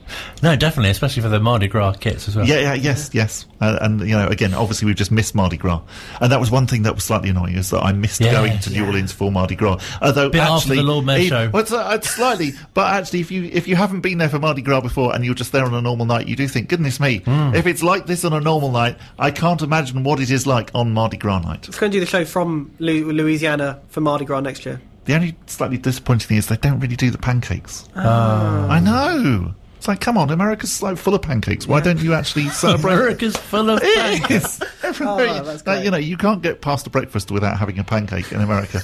[0.43, 2.47] No, definitely, especially for the Mardi Gras kits as well.
[2.47, 3.47] Yeah, yeah, yes, yes.
[3.61, 5.81] Uh, and you know, again, obviously, we've just missed Mardi Gras,
[6.21, 8.33] and that was one thing that was slightly annoying is that I missed Yeah.
[8.33, 9.79] going to New Orleans for Mardi Gras.
[10.01, 11.51] Although Bit after actually, the Lord Mayor e- show.
[11.53, 14.39] well, it's, uh, it's slightly, but actually, if you if you haven't been there for
[14.39, 16.99] Mardi Gras before and you're just there on a normal night, you do think, goodness
[17.01, 17.55] me, Hmm.
[17.55, 20.71] if it's like this on a normal night, I can't imagine what it is like
[20.75, 21.67] on Mardi Gras night.
[21.67, 24.81] It's going to do the show from Lu- Louisiana for Mardi Gras next year.
[25.07, 27.89] The only slightly disappointing thing is they don't really do the pancakes.
[27.97, 28.69] Ah.
[28.69, 29.55] I know.
[29.79, 31.67] It's like, come on, America's like full of pancakes.
[31.67, 32.93] Why don't you actually celebrate?
[32.93, 34.61] America's full of pancakes.
[34.85, 38.31] Oh, that's like, you know, you can't get past a breakfast without having a pancake
[38.33, 38.83] in America.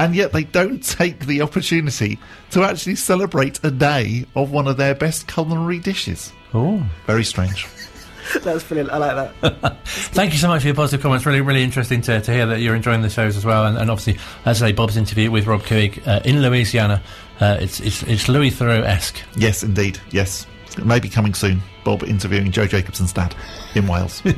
[0.00, 2.18] And yet they don't take the opportunity
[2.50, 6.32] to actually celebrate a day of one of their best culinary dishes.
[6.54, 6.84] Oh.
[7.06, 7.68] Very strange.
[8.42, 8.90] That's brilliant.
[8.90, 9.78] I like that.
[9.86, 11.26] Thank you so much for your positive comments.
[11.26, 13.66] Really, really interesting to, to hear that you're enjoying the shows as well.
[13.66, 17.02] And, and obviously, as I say, Bob's interview with Rob Couhig uh, in Louisiana,
[17.40, 19.16] uh, it's, it's it's Louis Theroux esque.
[19.36, 19.98] Yes, indeed.
[20.10, 20.46] Yes.
[20.84, 21.60] Maybe coming soon.
[21.84, 23.34] Bob interviewing Joe Jacobson's dad
[23.74, 24.22] in Wales.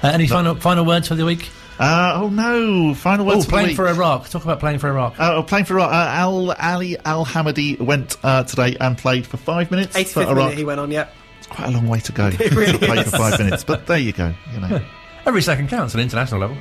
[0.00, 1.48] Uh, any final final words for the week?
[1.80, 2.94] Uh, oh no!
[2.94, 3.76] Final Oh, words for the playing week.
[3.76, 4.28] for Iraq.
[4.28, 5.18] Talk about playing for Iraq.
[5.18, 5.90] Uh, playing for Iraq.
[5.90, 10.22] Uh, Al Ali Al Hamadi went uh, today and played for five minutes for 85th
[10.30, 10.36] Iraq.
[10.36, 11.08] minute he went on, yeah.
[11.50, 14.12] Quite a long way to go really to play for five minutes, but there you
[14.12, 14.32] go.
[14.52, 14.80] You know.
[15.26, 16.56] Every second counts at international level.